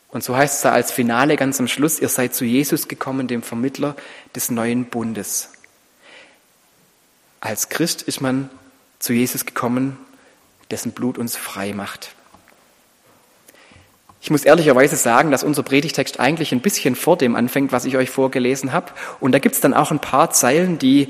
Und 0.09 0.23
so 0.23 0.37
heißt 0.37 0.57
es 0.57 0.61
da 0.61 0.73
als 0.73 0.93
Finale 0.93 1.37
ganz 1.37 1.59
am 1.59 1.69
Schluss, 1.69 1.99
ihr 1.99 2.09
seid 2.09 2.35
zu 2.35 2.45
Jesus 2.45 2.87
gekommen, 2.87 3.29
dem 3.29 3.43
Vermittler 3.43 3.97
des 4.35 4.51
neuen 4.51 4.85
Bundes. 4.85 5.51
Als 7.41 7.71
Christ 7.71 8.03
ist 8.03 8.21
man 8.21 8.51
zu 8.99 9.13
Jesus 9.15 9.47
gekommen, 9.47 9.99
dessen 10.71 10.93
Blut 10.93 11.19
uns 11.19 11.37
frei 11.37 11.73
macht. 11.73 12.15
Ich 14.21 14.31
muss 14.31 14.45
ehrlicherweise 14.45 14.95
sagen, 14.95 15.33
dass 15.33 15.43
unser 15.43 15.65
Predigtext 15.65 16.21
eigentlich 16.21 16.53
ein 16.53 16.61
bisschen 16.61 16.95
vor 16.95 17.17
dem 17.17 17.35
anfängt, 17.35 17.73
was 17.73 17.85
ich 17.85 17.97
euch 17.97 18.09
vorgelesen 18.09 18.73
habe. 18.73 18.93
Und 19.19 19.33
da 19.33 19.41
gibt 19.41 19.57
es 19.57 19.61
dann 19.61 19.75
auch 19.75 19.91
ein 19.91 19.99
paar 19.99 20.31
Zeilen, 20.31 20.79
die 20.79 21.09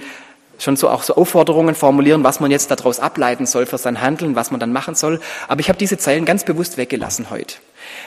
schon 0.62 0.76
so 0.76 0.88
auch 0.88 1.02
so 1.02 1.14
Aufforderungen 1.14 1.74
formulieren, 1.74 2.24
was 2.24 2.40
man 2.40 2.50
jetzt 2.50 2.70
daraus 2.70 3.00
ableiten 3.00 3.46
soll 3.46 3.66
für 3.66 3.78
sein 3.78 4.00
Handeln, 4.00 4.36
was 4.36 4.50
man 4.50 4.60
dann 4.60 4.72
machen 4.72 4.94
soll. 4.94 5.20
Aber 5.48 5.60
ich 5.60 5.68
habe 5.68 5.78
diese 5.78 5.98
Zeilen 5.98 6.24
ganz 6.24 6.44
bewusst 6.44 6.76
weggelassen 6.76 7.30
heute, 7.30 7.56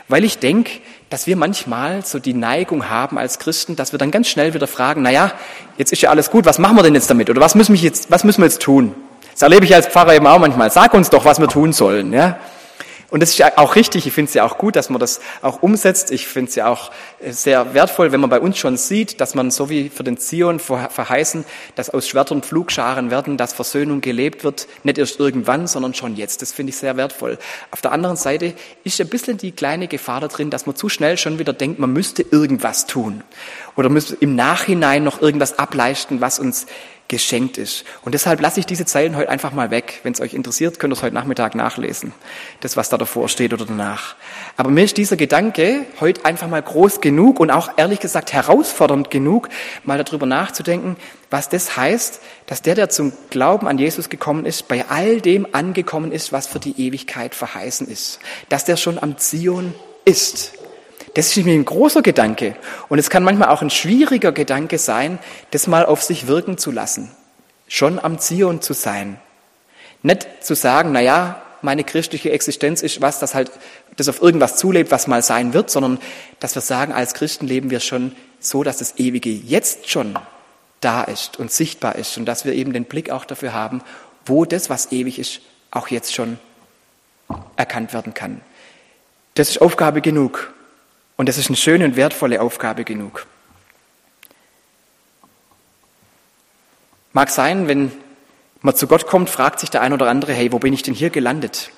weil 0.08 0.24
ich 0.24 0.40
denke, 0.40 0.72
dass 1.10 1.28
wir 1.28 1.36
manchmal 1.36 2.06
so 2.06 2.20
die 2.20 2.34
Neigung 2.34 2.90
haben 2.90 3.18
als 3.18 3.40
Christen, 3.40 3.76
dass 3.76 3.92
wir 3.92 4.00
dann 4.00 4.12
ganz 4.12 4.28
schnell 4.28 4.54
wieder 4.54 4.68
fragen, 4.68 5.02
na 5.02 5.12
ja, 5.12 5.32
jetzt 5.78 5.92
ist 5.92 6.02
ja 6.02 6.10
alles 6.10 6.32
gut, 6.32 6.46
was 6.46 6.60
machen 6.60 6.78
wir 6.78 6.84
denn 6.84 6.96
jetzt 6.96 7.10
damit? 7.10 7.30
Oder 7.30 7.42
was 7.42 7.56
müssen 7.56 7.74
wir 7.74 7.82
jetzt, 7.82 8.10
was 8.10 8.24
müssen 8.24 8.42
wir 8.42 8.48
jetzt 8.48 8.62
tun? 8.62 8.96
Das 9.34 9.42
erlebe 9.42 9.66
ich 9.66 9.76
als 9.76 9.88
Pfarrer 9.88 10.16
eben 10.16 10.28
auch 10.28 10.40
manchmal. 10.40 10.72
Sag 10.72 10.94
uns 10.94 11.10
doch, 11.10 11.26
was 11.26 11.40
wir 11.40 11.50
tun 11.50 11.74
sollen, 11.74 12.14
ja? 12.14 12.38
Und 13.10 13.22
das 13.22 13.30
ist 13.30 13.38
ja 13.38 13.54
auch 13.58 13.76
richtig. 13.76 14.08
Ich 14.08 14.14
finde 14.14 14.30
es 14.30 14.34
ja 14.34 14.44
auch 14.44 14.58
gut, 14.58 14.76
dass 14.76 14.90
man 14.90 15.00
das 15.00 15.22
auch 15.42 15.62
umsetzt. 15.62 16.12
Ich 16.12 16.28
finde 16.28 16.50
es 16.50 16.56
ja 16.56 16.68
auch 16.68 16.92
äh, 17.20 17.32
sehr 17.32 17.74
wertvoll, 17.74 18.12
wenn 18.12 18.20
man 18.20 18.30
bei 18.30 18.40
uns 18.40 18.58
schon 18.58 18.78
sieht, 18.78 19.22
dass 19.22 19.36
man 19.36 19.52
so 19.52 19.70
wie 19.70 19.90
für 19.90 20.04
den 20.04 20.18
Zion 20.18 20.60
verheißen, 20.60 21.46
dass 21.76 21.90
aus 21.90 22.08
Schwertern 22.08 22.42
Pflugscharen 22.42 23.12
werden, 23.12 23.38
dass 23.38 23.54
Versöhnung 23.54 24.02
gelebt 24.02 24.44
wird, 24.44 24.68
nicht 24.84 24.98
erst 24.98 25.20
irgendwann, 25.20 25.68
sondern 25.68 25.94
schon 25.94 26.16
jetzt. 26.16 26.42
Das 26.42 26.52
finde 26.52 26.72
ich 26.72 26.78
sehr 26.78 26.98
wertvoll. 26.98 27.38
Auf 27.72 27.82
der 27.82 27.92
anderen 27.92 28.16
Seite 28.16 28.54
ist 28.84 29.00
ein 29.00 29.08
bisschen 29.08 29.38
die 29.38 29.52
kleine 29.52 29.88
Gefahr 29.88 30.22
da 30.22 30.28
drin, 30.28 30.50
dass 30.50 30.66
man 30.66 30.76
zu 30.76 30.90
schnell 30.90 31.18
schon 31.18 31.40
wieder 31.40 31.54
denkt, 31.54 31.80
man 31.80 31.94
müsste 31.94 32.24
irgendwas 32.24 32.88
tun 32.88 33.24
oder 33.76 33.90
müsste 33.90 34.16
im 34.16 34.36
Nachhinein 34.36 35.04
noch 35.04 35.22
irgendwas 35.22 35.60
ableisten, 35.60 36.22
was 36.22 36.40
uns 36.40 36.66
geschenkt 37.08 37.58
ist. 37.58 37.86
Und 38.04 38.14
deshalb 38.14 38.42
lasse 38.42 38.60
ich 38.60 38.66
diese 38.66 38.86
Zeilen 38.86 39.16
heute 39.16 39.30
einfach 39.30 39.52
mal 39.52 39.70
weg. 39.70 40.00
Wenn 40.04 40.14
es 40.14 40.22
euch 40.22 40.34
interessiert, 40.34 40.80
könnt 40.80 40.92
ihr 40.92 40.98
es 40.98 41.04
heute 41.04 41.14
Nachmittag 41.14 41.54
nachlesen. 41.54 42.14
Das, 42.62 42.78
was 42.78 42.90
da 42.90 42.98
davor 42.98 43.30
steht 43.30 43.54
oder 43.54 43.66
danach. 43.66 44.16
Aber 44.58 44.72
mir 44.72 44.84
ist 44.84 44.98
dieser 44.98 45.16
Gedanke 45.16 45.86
heute 46.00 46.26
einfach 46.26 46.48
mal 46.48 46.62
groß 46.62 47.02
genug 47.02 47.40
und 47.40 47.52
auch 47.52 47.70
ehrlich 47.78 48.00
gesagt 48.00 48.34
herausfordernd 48.34 49.12
genug, 49.12 49.50
mal 49.84 50.04
darüber 50.04 50.26
nachzudenken, 50.26 50.96
was 51.30 51.50
das 51.50 51.78
heißt, 51.78 52.22
dass 52.48 52.62
der, 52.64 52.76
der 52.76 52.90
zum 52.90 53.14
Glauben 53.30 53.68
an 53.68 53.78
Jesus 53.78 54.10
gekommen 54.10 54.46
ist, 54.46 54.68
bei 54.68 54.86
all 54.90 55.22
dem 55.22 55.48
angekommen 55.54 56.12
ist, 56.12 56.32
was 56.32 56.48
für 56.48 56.60
die 56.60 56.88
Ewigkeit 56.88 57.36
verheißen 57.36 57.88
ist. 57.88 58.20
Dass 58.50 58.66
der 58.66 58.78
schon 58.78 58.98
am 58.98 59.18
Zion 59.18 59.76
ist. 60.06 60.54
Das 61.16 61.36
ist 61.36 61.46
mir 61.46 61.54
ein 61.54 61.66
großer 61.66 62.02
Gedanke. 62.02 62.56
Und 62.90 63.00
es 63.00 63.10
kann 63.10 63.24
manchmal 63.24 63.50
auch 63.50 63.62
ein 63.62 63.70
schwieriger 63.70 64.34
Gedanke 64.34 64.78
sein, 64.78 65.18
das 65.52 65.66
mal 65.66 65.86
auf 65.86 66.04
sich 66.04 66.28
wirken 66.28 66.58
zu 66.58 66.72
lassen. 66.72 67.10
Schon 67.68 68.00
am 68.00 68.20
Zion 68.20 68.62
zu 68.62 68.74
sein. 68.74 69.18
Nicht 70.04 70.28
zu 70.42 70.56
sagen, 70.56 70.92
na 70.92 71.00
ja, 71.02 71.42
meine 71.62 71.86
christliche 71.86 72.32
Existenz 72.32 72.84
ist 72.84 73.02
was, 73.02 73.20
das 73.20 73.34
halt, 73.34 73.50
das 73.96 74.10
auf 74.10 74.22
irgendwas 74.22 74.58
zulebt, 74.58 74.92
was 74.92 75.08
mal 75.08 75.24
sein 75.24 75.54
wird, 75.54 75.72
sondern 75.72 76.00
dass 76.42 76.54
wir 76.54 76.62
sagen, 76.62 76.92
als 76.92 77.14
Christen 77.14 77.48
leben 77.48 77.70
wir 77.70 77.80
schon 77.80 78.14
so, 78.42 78.64
dass 78.64 78.78
das 78.78 79.00
Ewige 79.00 79.32
jetzt 79.32 79.90
schon 79.90 80.20
da 80.82 81.02
ist 81.02 81.40
und 81.40 81.50
sichtbar 81.50 81.96
ist 81.96 82.18
und 82.18 82.26
dass 82.26 82.44
wir 82.44 82.54
eben 82.54 82.74
den 82.74 82.84
Blick 82.84 83.10
auch 83.10 83.24
dafür 83.24 83.54
haben, 83.54 83.82
wo 84.26 84.44
das, 84.44 84.70
was 84.70 84.92
ewig 84.92 85.18
ist, 85.18 85.40
auch 85.72 85.88
jetzt 85.88 86.14
schon 86.14 86.40
erkannt 87.56 87.94
werden 87.94 88.14
kann. 88.14 88.42
Das 89.36 89.50
ist 89.50 89.62
Aufgabe 89.62 90.02
genug. 90.02 90.54
Und 91.18 91.30
das 91.30 91.38
ist 91.38 91.48
eine 91.48 91.56
schöne 91.56 91.86
und 91.86 91.96
wertvolle 91.96 92.42
Aufgabe 92.42 92.84
genug. 92.84 93.26
Mag 97.14 97.30
sein, 97.30 97.68
wenn 97.68 97.92
man 98.62 98.76
zu 98.76 98.88
Gott 98.88 99.08
kommt, 99.08 99.30
fragt 99.30 99.60
sich 99.60 99.70
der 99.70 99.82
ein 99.82 99.94
oder 99.94 100.10
andere, 100.10 100.34
hey, 100.34 100.52
wo 100.52 100.60
bin 100.60 100.74
ich 100.74 100.84
denn 100.84 100.94
hier 100.94 101.10
gelandet? 101.10 101.72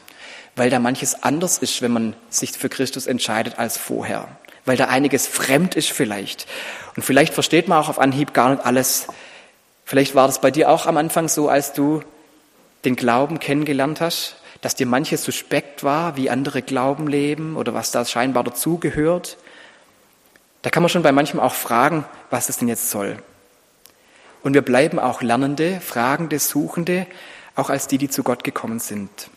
Weil 0.55 0.71
da 0.71 0.79
manches 0.79 1.21
anders 1.21 1.59
ist, 1.59 1.83
wenn 1.83 1.91
man 1.91 2.15
sich 2.29 2.53
für 2.53 2.69
Christus 2.69 3.05
entscheidet 3.05 3.59
als 3.59 3.77
vorher. 3.77 4.27
Weil 4.65 4.77
da 4.77 4.85
einiges 4.85 5.27
fremd 5.27 5.75
ist 5.75 5.91
vielleicht. 5.91 6.47
Und 6.95 7.03
vielleicht 7.03 7.35
versteht 7.35 7.67
man 7.67 7.77
auch 7.77 7.89
auf 7.89 7.99
Anhieb 7.99 8.33
gar 8.33 8.49
nicht 8.49 8.65
alles. 8.65 9.07
Vielleicht 9.85 10.15
war 10.15 10.25
das 10.25 10.41
bei 10.41 10.49
dir 10.49 10.69
auch 10.69 10.87
am 10.87 10.97
Anfang 10.97 11.27
so, 11.27 11.49
als 11.49 11.73
du 11.73 12.01
den 12.83 12.95
Glauben 12.95 13.39
kennengelernt 13.39 14.01
hast 14.01 14.37
dass 14.61 14.75
dir 14.75 14.85
manches 14.85 15.23
suspekt 15.23 15.83
war, 15.83 16.17
wie 16.17 16.29
andere 16.29 16.61
Glauben 16.61 17.07
leben 17.07 17.55
oder 17.55 17.73
was 17.73 17.91
da 17.91 18.05
scheinbar 18.05 18.43
dazugehört. 18.43 19.37
Da 20.61 20.69
kann 20.69 20.83
man 20.83 20.89
schon 20.89 21.03
bei 21.03 21.11
manchem 21.11 21.39
auch 21.39 21.53
fragen, 21.53 22.05
was 22.29 22.49
es 22.49 22.57
denn 22.57 22.67
jetzt 22.67 22.89
soll. 22.89 23.17
Und 24.43 24.53
wir 24.53 24.61
bleiben 24.61 24.99
auch 24.99 25.21
Lernende, 25.21 25.79
Fragende, 25.81 26.39
Suchende, 26.39 27.07
auch 27.55 27.69
als 27.69 27.87
die, 27.87 27.97
die 27.97 28.09
zu 28.09 28.23
Gott 28.23 28.43
gekommen 28.43 28.79
sind. 28.79 29.29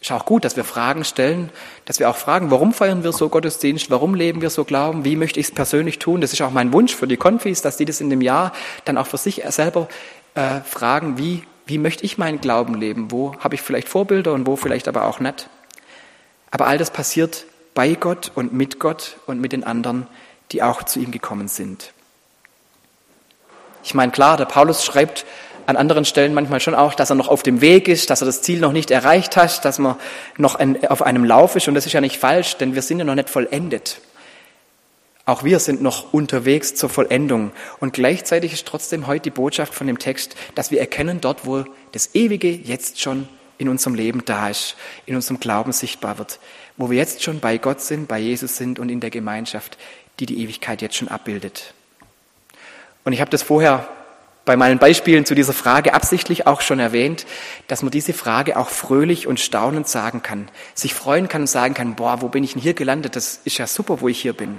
Ist 0.00 0.12
auch 0.12 0.26
gut, 0.26 0.44
dass 0.44 0.56
wir 0.56 0.64
Fragen 0.64 1.04
stellen, 1.04 1.50
dass 1.86 1.98
wir 1.98 2.10
auch 2.10 2.16
fragen, 2.16 2.50
warum 2.50 2.72
feiern 2.72 3.02
wir 3.02 3.12
so 3.12 3.28
Gottesdienst, 3.28 3.90
warum 3.90 4.14
leben 4.14 4.42
wir 4.42 4.50
so 4.50 4.64
Glauben, 4.64 5.04
wie 5.04 5.16
möchte 5.16 5.40
ich 5.40 5.46
es 5.46 5.54
persönlich 5.54 5.98
tun. 5.98 6.20
Das 6.20 6.32
ist 6.32 6.42
auch 6.42 6.50
mein 6.50 6.72
Wunsch 6.72 6.94
für 6.94 7.08
die 7.08 7.16
Konfis, 7.16 7.62
dass 7.62 7.76
die 7.76 7.86
das 7.86 8.00
in 8.00 8.10
dem 8.10 8.20
Jahr 8.20 8.52
dann 8.84 8.98
auch 8.98 9.06
für 9.06 9.16
sich 9.16 9.42
selber 9.48 9.88
äh, 10.34 10.60
fragen, 10.60 11.18
wie, 11.18 11.42
wie 11.66 11.78
möchte 11.78 12.04
ich 12.04 12.16
meinen 12.16 12.40
Glauben 12.40 12.74
leben, 12.74 13.10
wo 13.10 13.36
habe 13.40 13.56
ich 13.56 13.62
vielleicht 13.62 13.88
Vorbilder 13.88 14.32
und 14.32 14.46
wo 14.46 14.56
vielleicht 14.56 14.88
aber 14.88 15.04
auch 15.04 15.20
nicht. 15.20 15.48
Aber 16.50 16.68
all 16.68 16.78
das 16.78 16.90
passiert 16.90 17.44
bei 17.74 17.94
Gott 17.94 18.30
und 18.34 18.52
mit 18.52 18.78
Gott 18.78 19.16
und 19.26 19.40
mit 19.40 19.52
den 19.52 19.64
anderen, 19.64 20.06
die 20.52 20.62
auch 20.62 20.84
zu 20.84 21.00
ihm 21.00 21.10
gekommen 21.10 21.48
sind. 21.48 21.92
Ich 23.82 23.94
meine, 23.94 24.12
klar, 24.12 24.36
der 24.36 24.46
Paulus 24.46 24.84
schreibt 24.84 25.26
an 25.66 25.76
anderen 25.76 26.04
Stellen 26.04 26.34
manchmal 26.34 26.60
schon 26.60 26.76
auch, 26.76 26.94
dass 26.94 27.10
er 27.10 27.16
noch 27.16 27.28
auf 27.28 27.42
dem 27.42 27.60
Weg 27.60 27.88
ist, 27.88 28.10
dass 28.10 28.22
er 28.22 28.26
das 28.26 28.42
Ziel 28.42 28.60
noch 28.60 28.72
nicht 28.72 28.92
erreicht 28.92 29.36
hat, 29.36 29.64
dass 29.64 29.80
man 29.80 29.96
noch 30.38 30.60
auf 30.88 31.02
einem 31.02 31.24
Lauf 31.24 31.56
ist. 31.56 31.66
Und 31.66 31.74
das 31.74 31.86
ist 31.86 31.92
ja 31.92 32.00
nicht 32.00 32.18
falsch, 32.18 32.56
denn 32.56 32.76
wir 32.76 32.82
sind 32.82 33.00
ja 33.00 33.04
noch 33.04 33.16
nicht 33.16 33.28
vollendet. 33.30 34.00
Auch 35.28 35.42
wir 35.42 35.58
sind 35.58 35.82
noch 35.82 36.12
unterwegs 36.12 36.76
zur 36.76 36.88
Vollendung. 36.88 37.50
Und 37.80 37.92
gleichzeitig 37.92 38.52
ist 38.52 38.66
trotzdem 38.66 39.08
heute 39.08 39.24
die 39.24 39.30
Botschaft 39.30 39.74
von 39.74 39.88
dem 39.88 39.98
Text, 39.98 40.36
dass 40.54 40.70
wir 40.70 40.78
erkennen 40.78 41.20
dort, 41.20 41.44
wo 41.44 41.64
das 41.90 42.14
Ewige 42.14 42.48
jetzt 42.48 43.00
schon 43.00 43.28
in 43.58 43.68
unserem 43.68 43.96
Leben 43.96 44.24
da 44.24 44.48
ist, 44.48 44.76
in 45.04 45.16
unserem 45.16 45.40
Glauben 45.40 45.72
sichtbar 45.72 46.18
wird, 46.18 46.38
wo 46.76 46.90
wir 46.90 46.96
jetzt 46.96 47.24
schon 47.24 47.40
bei 47.40 47.58
Gott 47.58 47.80
sind, 47.80 48.06
bei 48.06 48.20
Jesus 48.20 48.56
sind 48.56 48.78
und 48.78 48.88
in 48.88 49.00
der 49.00 49.10
Gemeinschaft, 49.10 49.78
die 50.20 50.26
die 50.26 50.40
Ewigkeit 50.44 50.80
jetzt 50.80 50.94
schon 50.94 51.08
abbildet. 51.08 51.74
Und 53.04 53.12
ich 53.12 53.20
habe 53.20 53.30
das 53.30 53.42
vorher 53.42 53.88
bei 54.44 54.56
meinen 54.56 54.78
Beispielen 54.78 55.24
zu 55.26 55.34
dieser 55.34 55.54
Frage 55.54 55.92
absichtlich 55.92 56.46
auch 56.46 56.60
schon 56.60 56.78
erwähnt, 56.78 57.26
dass 57.66 57.82
man 57.82 57.90
diese 57.90 58.12
Frage 58.12 58.56
auch 58.56 58.68
fröhlich 58.68 59.26
und 59.26 59.40
staunend 59.40 59.88
sagen 59.88 60.22
kann, 60.22 60.48
sich 60.74 60.94
freuen 60.94 61.26
kann 61.26 61.42
und 61.42 61.46
sagen 61.48 61.74
kann, 61.74 61.96
boah, 61.96 62.22
wo 62.22 62.28
bin 62.28 62.44
ich 62.44 62.52
denn 62.52 62.62
hier 62.62 62.74
gelandet? 62.74 63.16
Das 63.16 63.40
ist 63.42 63.58
ja 63.58 63.66
super, 63.66 64.00
wo 64.00 64.06
ich 64.06 64.20
hier 64.20 64.34
bin. 64.34 64.58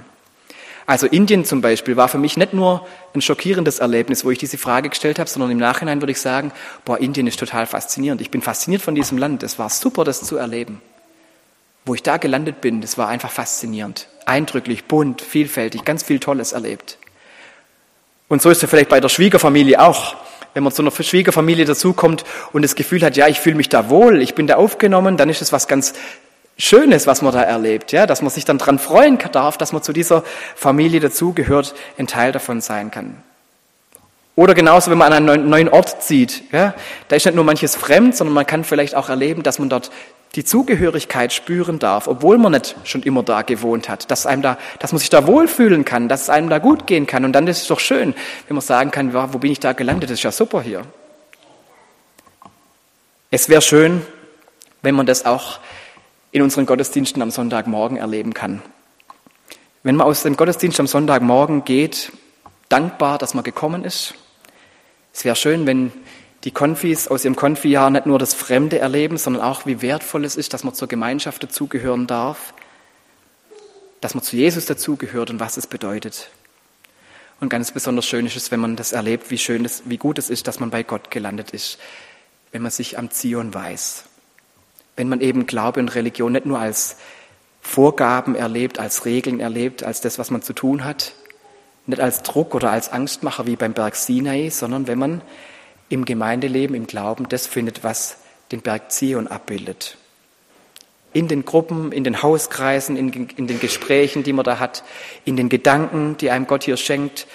Also 0.88 1.06
Indien 1.06 1.44
zum 1.44 1.60
Beispiel 1.60 1.98
war 1.98 2.08
für 2.08 2.16
mich 2.16 2.38
nicht 2.38 2.54
nur 2.54 2.86
ein 3.14 3.20
schockierendes 3.20 3.78
Erlebnis, 3.78 4.24
wo 4.24 4.30
ich 4.30 4.38
diese 4.38 4.56
Frage 4.56 4.88
gestellt 4.88 5.18
habe, 5.18 5.28
sondern 5.28 5.50
im 5.50 5.58
Nachhinein 5.58 6.00
würde 6.00 6.12
ich 6.12 6.20
sagen, 6.20 6.50
boah, 6.86 6.98
Indien 6.98 7.26
ist 7.26 7.38
total 7.38 7.66
faszinierend. 7.66 8.22
Ich 8.22 8.30
bin 8.30 8.40
fasziniert 8.40 8.80
von 8.80 8.94
diesem 8.94 9.18
Land. 9.18 9.42
Es 9.42 9.58
war 9.58 9.68
super, 9.68 10.04
das 10.04 10.22
zu 10.22 10.38
erleben. 10.38 10.80
Wo 11.84 11.94
ich 11.94 12.02
da 12.02 12.16
gelandet 12.16 12.62
bin, 12.62 12.80
das 12.80 12.96
war 12.96 13.06
einfach 13.08 13.30
faszinierend. 13.30 14.08
Eindrücklich, 14.24 14.86
bunt, 14.86 15.20
vielfältig, 15.20 15.84
ganz 15.84 16.04
viel 16.04 16.20
Tolles 16.20 16.52
erlebt. 16.52 16.96
Und 18.28 18.40
so 18.40 18.48
ist 18.48 18.62
es 18.62 18.70
vielleicht 18.70 18.88
bei 18.88 19.00
der 19.00 19.10
Schwiegerfamilie 19.10 19.82
auch. 19.82 20.16
Wenn 20.54 20.62
man 20.62 20.72
zu 20.72 20.80
einer 20.80 20.90
Schwiegerfamilie 20.90 21.66
dazukommt 21.66 22.24
und 22.54 22.62
das 22.62 22.76
Gefühl 22.76 23.02
hat, 23.02 23.14
ja, 23.18 23.28
ich 23.28 23.40
fühle 23.40 23.56
mich 23.56 23.68
da 23.68 23.90
wohl, 23.90 24.22
ich 24.22 24.34
bin 24.34 24.46
da 24.46 24.56
aufgenommen, 24.56 25.18
dann 25.18 25.28
ist 25.28 25.42
es 25.42 25.52
was 25.52 25.68
ganz 25.68 25.92
Schönes, 26.58 27.06
was 27.06 27.22
man 27.22 27.32
da 27.32 27.42
erlebt, 27.42 27.92
ja, 27.92 28.06
dass 28.06 28.20
man 28.20 28.30
sich 28.30 28.44
dann 28.44 28.58
dran 28.58 28.80
freuen 28.80 29.18
darf, 29.30 29.58
dass 29.58 29.72
man 29.72 29.82
zu 29.82 29.92
dieser 29.92 30.24
Familie 30.56 30.98
dazugehört, 30.98 31.74
ein 31.98 32.08
Teil 32.08 32.32
davon 32.32 32.60
sein 32.60 32.90
kann. 32.90 33.22
Oder 34.34 34.54
genauso, 34.54 34.90
wenn 34.90 34.98
man 34.98 35.12
an 35.12 35.28
einen 35.28 35.48
neuen 35.48 35.68
Ort 35.68 36.02
zieht, 36.02 36.42
ja, 36.52 36.74
da 37.08 37.16
ist 37.16 37.26
nicht 37.26 37.34
nur 37.34 37.44
manches 37.44 37.76
fremd, 37.76 38.16
sondern 38.16 38.34
man 38.34 38.46
kann 38.46 38.64
vielleicht 38.64 38.94
auch 38.94 39.08
erleben, 39.08 39.42
dass 39.42 39.58
man 39.58 39.68
dort 39.68 39.90
die 40.34 40.44
Zugehörigkeit 40.44 41.32
spüren 41.32 41.78
darf, 41.78 42.06
obwohl 42.06 42.38
man 42.38 42.52
nicht 42.52 42.76
schon 42.84 43.02
immer 43.02 43.22
da 43.22 43.42
gewohnt 43.42 43.88
hat, 43.88 44.10
dass, 44.10 44.26
einem 44.26 44.42
da, 44.42 44.58
dass 44.78 44.92
man 44.92 44.98
sich 44.98 45.10
da 45.10 45.26
wohlfühlen 45.26 45.84
kann, 45.84 46.08
dass 46.08 46.22
es 46.22 46.30
einem 46.30 46.50
da 46.50 46.58
gut 46.58 46.86
gehen 46.86 47.06
kann. 47.06 47.24
Und 47.24 47.32
dann 47.32 47.46
ist 47.46 47.62
es 47.62 47.66
doch 47.68 47.80
schön, 47.80 48.14
wenn 48.46 48.54
man 48.54 48.62
sagen 48.62 48.90
kann, 48.90 49.14
wo 49.14 49.38
bin 49.38 49.52
ich 49.52 49.60
da 49.60 49.72
gelandet, 49.72 50.10
das 50.10 50.18
ist 50.18 50.24
ja 50.24 50.32
super 50.32 50.60
hier. 50.60 50.82
Es 53.30 53.48
wäre 53.48 53.62
schön, 53.62 54.02
wenn 54.82 54.94
man 54.94 55.06
das 55.06 55.24
auch 55.24 55.58
in 56.38 56.44
unseren 56.44 56.66
Gottesdiensten 56.66 57.20
am 57.20 57.32
Sonntagmorgen 57.32 57.96
erleben 57.96 58.32
kann. 58.32 58.62
Wenn 59.82 59.96
man 59.96 60.06
aus 60.06 60.22
dem 60.22 60.36
Gottesdienst 60.36 60.78
am 60.78 60.86
Sonntagmorgen 60.86 61.64
geht, 61.64 62.12
dankbar, 62.68 63.18
dass 63.18 63.34
man 63.34 63.42
gekommen 63.42 63.84
ist. 63.84 64.14
Es 65.12 65.24
wäre 65.24 65.34
schön, 65.34 65.66
wenn 65.66 65.92
die 66.44 66.52
Konfis 66.52 67.08
aus 67.08 67.24
ihrem 67.24 67.34
Konfi-Jahr 67.34 67.90
nicht 67.90 68.06
nur 68.06 68.20
das 68.20 68.34
Fremde 68.34 68.78
erleben, 68.78 69.18
sondern 69.18 69.42
auch, 69.42 69.66
wie 69.66 69.82
wertvoll 69.82 70.24
es 70.24 70.36
ist, 70.36 70.54
dass 70.54 70.62
man 70.62 70.74
zur 70.74 70.86
Gemeinschaft 70.86 71.42
dazugehören 71.42 72.06
darf, 72.06 72.54
dass 74.00 74.14
man 74.14 74.22
zu 74.22 74.36
Jesus 74.36 74.64
dazugehört 74.64 75.30
und 75.30 75.40
was 75.40 75.56
es 75.56 75.66
bedeutet. 75.66 76.30
Und 77.40 77.48
ganz 77.48 77.72
besonders 77.72 78.06
schön 78.06 78.26
ist 78.26 78.36
es, 78.36 78.52
wenn 78.52 78.60
man 78.60 78.76
das 78.76 78.92
erlebt, 78.92 79.32
wie 79.32 79.38
schön 79.38 79.64
es, 79.64 79.82
wie 79.86 79.96
gut 79.96 80.18
es 80.18 80.30
ist, 80.30 80.46
dass 80.46 80.60
man 80.60 80.70
bei 80.70 80.84
Gott 80.84 81.10
gelandet 81.10 81.50
ist, 81.50 81.78
wenn 82.52 82.62
man 82.62 82.70
sich 82.70 82.96
am 82.96 83.10
Zion 83.10 83.52
weiß. 83.52 84.04
Wenn 84.98 85.08
man 85.08 85.20
eben 85.20 85.46
Glaube 85.46 85.78
und 85.78 85.94
Religion 85.94 86.32
nicht 86.32 86.44
nur 86.44 86.58
als 86.58 86.96
Vorgaben 87.60 88.34
erlebt, 88.34 88.80
als 88.80 89.04
Regeln 89.04 89.38
erlebt, 89.38 89.84
als 89.84 90.00
das, 90.00 90.18
was 90.18 90.32
man 90.32 90.42
zu 90.42 90.52
tun 90.52 90.84
hat, 90.84 91.14
nicht 91.86 92.00
als 92.00 92.24
Druck 92.24 92.52
oder 92.52 92.72
als 92.72 92.90
Angstmacher 92.90 93.46
wie 93.46 93.54
beim 93.54 93.74
Berg 93.74 93.94
Sinai, 93.94 94.50
sondern 94.50 94.88
wenn 94.88 94.98
man 94.98 95.22
im 95.88 96.04
Gemeindeleben, 96.04 96.74
im 96.74 96.88
Glauben 96.88 97.28
das 97.28 97.46
findet, 97.46 97.84
was 97.84 98.16
den 98.50 98.60
Berg 98.60 98.90
Zion 98.90 99.28
abbildet. 99.28 99.98
In 101.12 101.28
den 101.28 101.44
Gruppen, 101.44 101.92
in 101.92 102.02
den 102.02 102.20
Hauskreisen, 102.20 102.96
in, 102.96 103.28
in 103.28 103.46
den 103.46 103.60
Gesprächen, 103.60 104.24
die 104.24 104.32
man 104.32 104.44
da 104.44 104.58
hat, 104.58 104.82
in 105.24 105.36
den 105.36 105.48
Gedanken, 105.48 106.16
die 106.16 106.32
einem 106.32 106.48
Gott 106.48 106.64
hier 106.64 106.76
schenkt, 106.76 107.28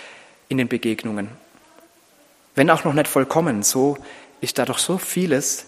in 0.49 0.58
den 0.58 0.67
Begegnungen. 0.67 1.30
Wenn 2.56 2.69
auch 2.69 2.84
noch 2.84 2.93
nicht 2.93 3.08
vollkommen, 3.08 3.63
so 3.63 3.97
ist 4.41 4.58
da 4.58 4.65
doch 4.65 4.80
so 4.80 4.97
vieles, 4.97 5.67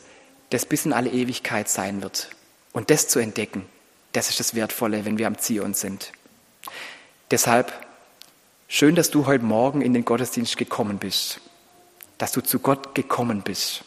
das 0.49 0.65
bis 0.65 0.85
in 0.85 0.93
alle 0.93 1.09
Ewigkeit 1.09 1.69
sein 1.69 2.01
wird. 2.01 2.29
Und 2.73 2.89
das 2.89 3.07
zu 3.07 3.19
entdecken, 3.19 3.65
das 4.13 4.29
ist 4.29 4.39
das 4.39 4.55
Wertvolle, 4.55 5.05
wenn 5.05 5.17
wir 5.17 5.27
am 5.27 5.37
Zion 5.37 5.73
sind. 5.73 6.11
Deshalb 7.31 7.73
schön, 8.67 8.95
dass 8.95 9.09
du 9.09 9.25
heute 9.25 9.43
Morgen 9.43 9.81
in 9.81 9.93
den 9.93 10.05
Gottesdienst 10.05 10.57
gekommen 10.57 10.99
bist 10.99 11.41
dass 12.17 12.31
du 12.31 12.41
zu 12.41 12.59
Gott 12.59 12.95
gekommen 12.95 13.41
bist. 13.41 13.83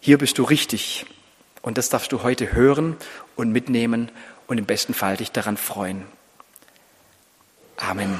Hier 0.00 0.18
bist 0.18 0.38
du 0.38 0.42
richtig 0.44 1.06
und 1.62 1.76
das 1.76 1.90
darfst 1.90 2.12
du 2.12 2.22
heute 2.22 2.52
hören 2.52 2.96
und 3.36 3.52
mitnehmen 3.52 4.10
und 4.46 4.58
im 4.58 4.64
besten 4.64 4.94
Fall 4.94 5.16
dich 5.16 5.32
daran 5.32 5.56
freuen. 5.56 6.04
Amen. 7.76 8.18